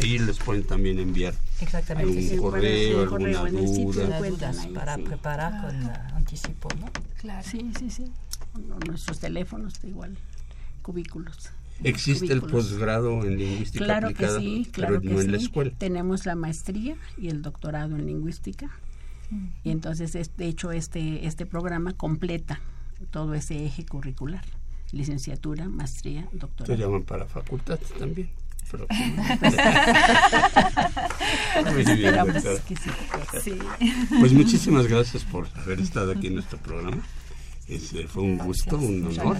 [0.00, 2.34] ahí les pueden también enviar Exactamente.
[2.34, 4.20] un correo, alguna duda.
[4.74, 6.86] para preparar con anticipo, ¿no?
[7.18, 7.48] Claro.
[7.48, 8.04] Sí, sí, sí.
[8.86, 10.16] Nuestros teléfonos, igual,
[10.82, 11.50] cubículos.
[11.82, 14.38] ¿Existe el posgrado en lingüística claro aplicada?
[14.38, 15.72] Que sí, claro que en la escuela.
[15.76, 18.70] Tenemos la maestría y el doctorado en lingüística
[19.62, 22.60] y entonces, de hecho, este, este programa completa
[23.10, 24.44] todo ese eje curricular.
[24.92, 26.76] Licenciatura, maestría, doctorado.
[26.76, 28.30] ¿Se llaman para facultad también?
[34.20, 37.02] Pues muchísimas gracias por haber estado aquí en nuestro programa.
[37.66, 39.38] Este, fue un gusto, un honor.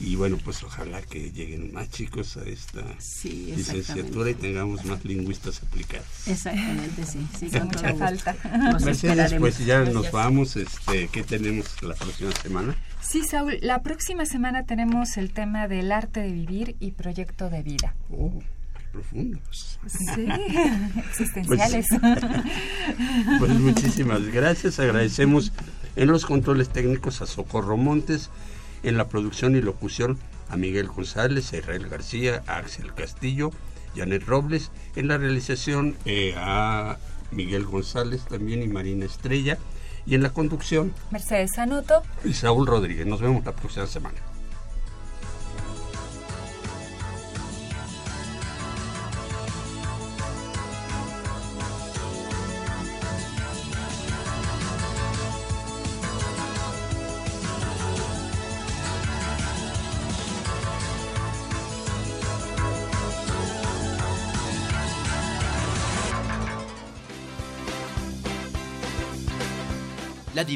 [0.00, 2.82] Y bueno, pues ojalá que lleguen más chicos a esta
[3.24, 6.06] licenciatura y tengamos más lingüistas aplicados.
[6.26, 8.36] Exactamente, sí, sí, con mucha falta.
[8.84, 10.56] Mercedes, pues ya nos vamos.
[10.56, 12.76] Este, ¿Qué tenemos la próxima semana?
[13.00, 17.62] Sí, Saúl, la próxima semana tenemos el tema del arte de vivir y proyecto de
[17.62, 17.94] vida.
[18.10, 18.42] Oh
[18.92, 19.78] profundos.
[19.86, 20.28] Sí,
[21.08, 21.86] existenciales.
[21.88, 22.30] Pues,
[23.38, 24.78] pues, muchísimas gracias.
[24.78, 25.52] Agradecemos
[25.96, 28.30] en los controles técnicos a Socorro Montes
[28.82, 30.18] En la producción y locución
[30.48, 33.52] a Miguel González, a Israel García, a Axel Castillo,
[33.96, 34.70] Janet Robles.
[34.96, 36.98] En la realización eh, a
[37.30, 39.58] Miguel González también y Marina Estrella.
[40.04, 42.02] Y en la conducción, Mercedes Anoto.
[42.24, 43.06] y Saúl Rodríguez.
[43.06, 44.18] Nos vemos la próxima semana.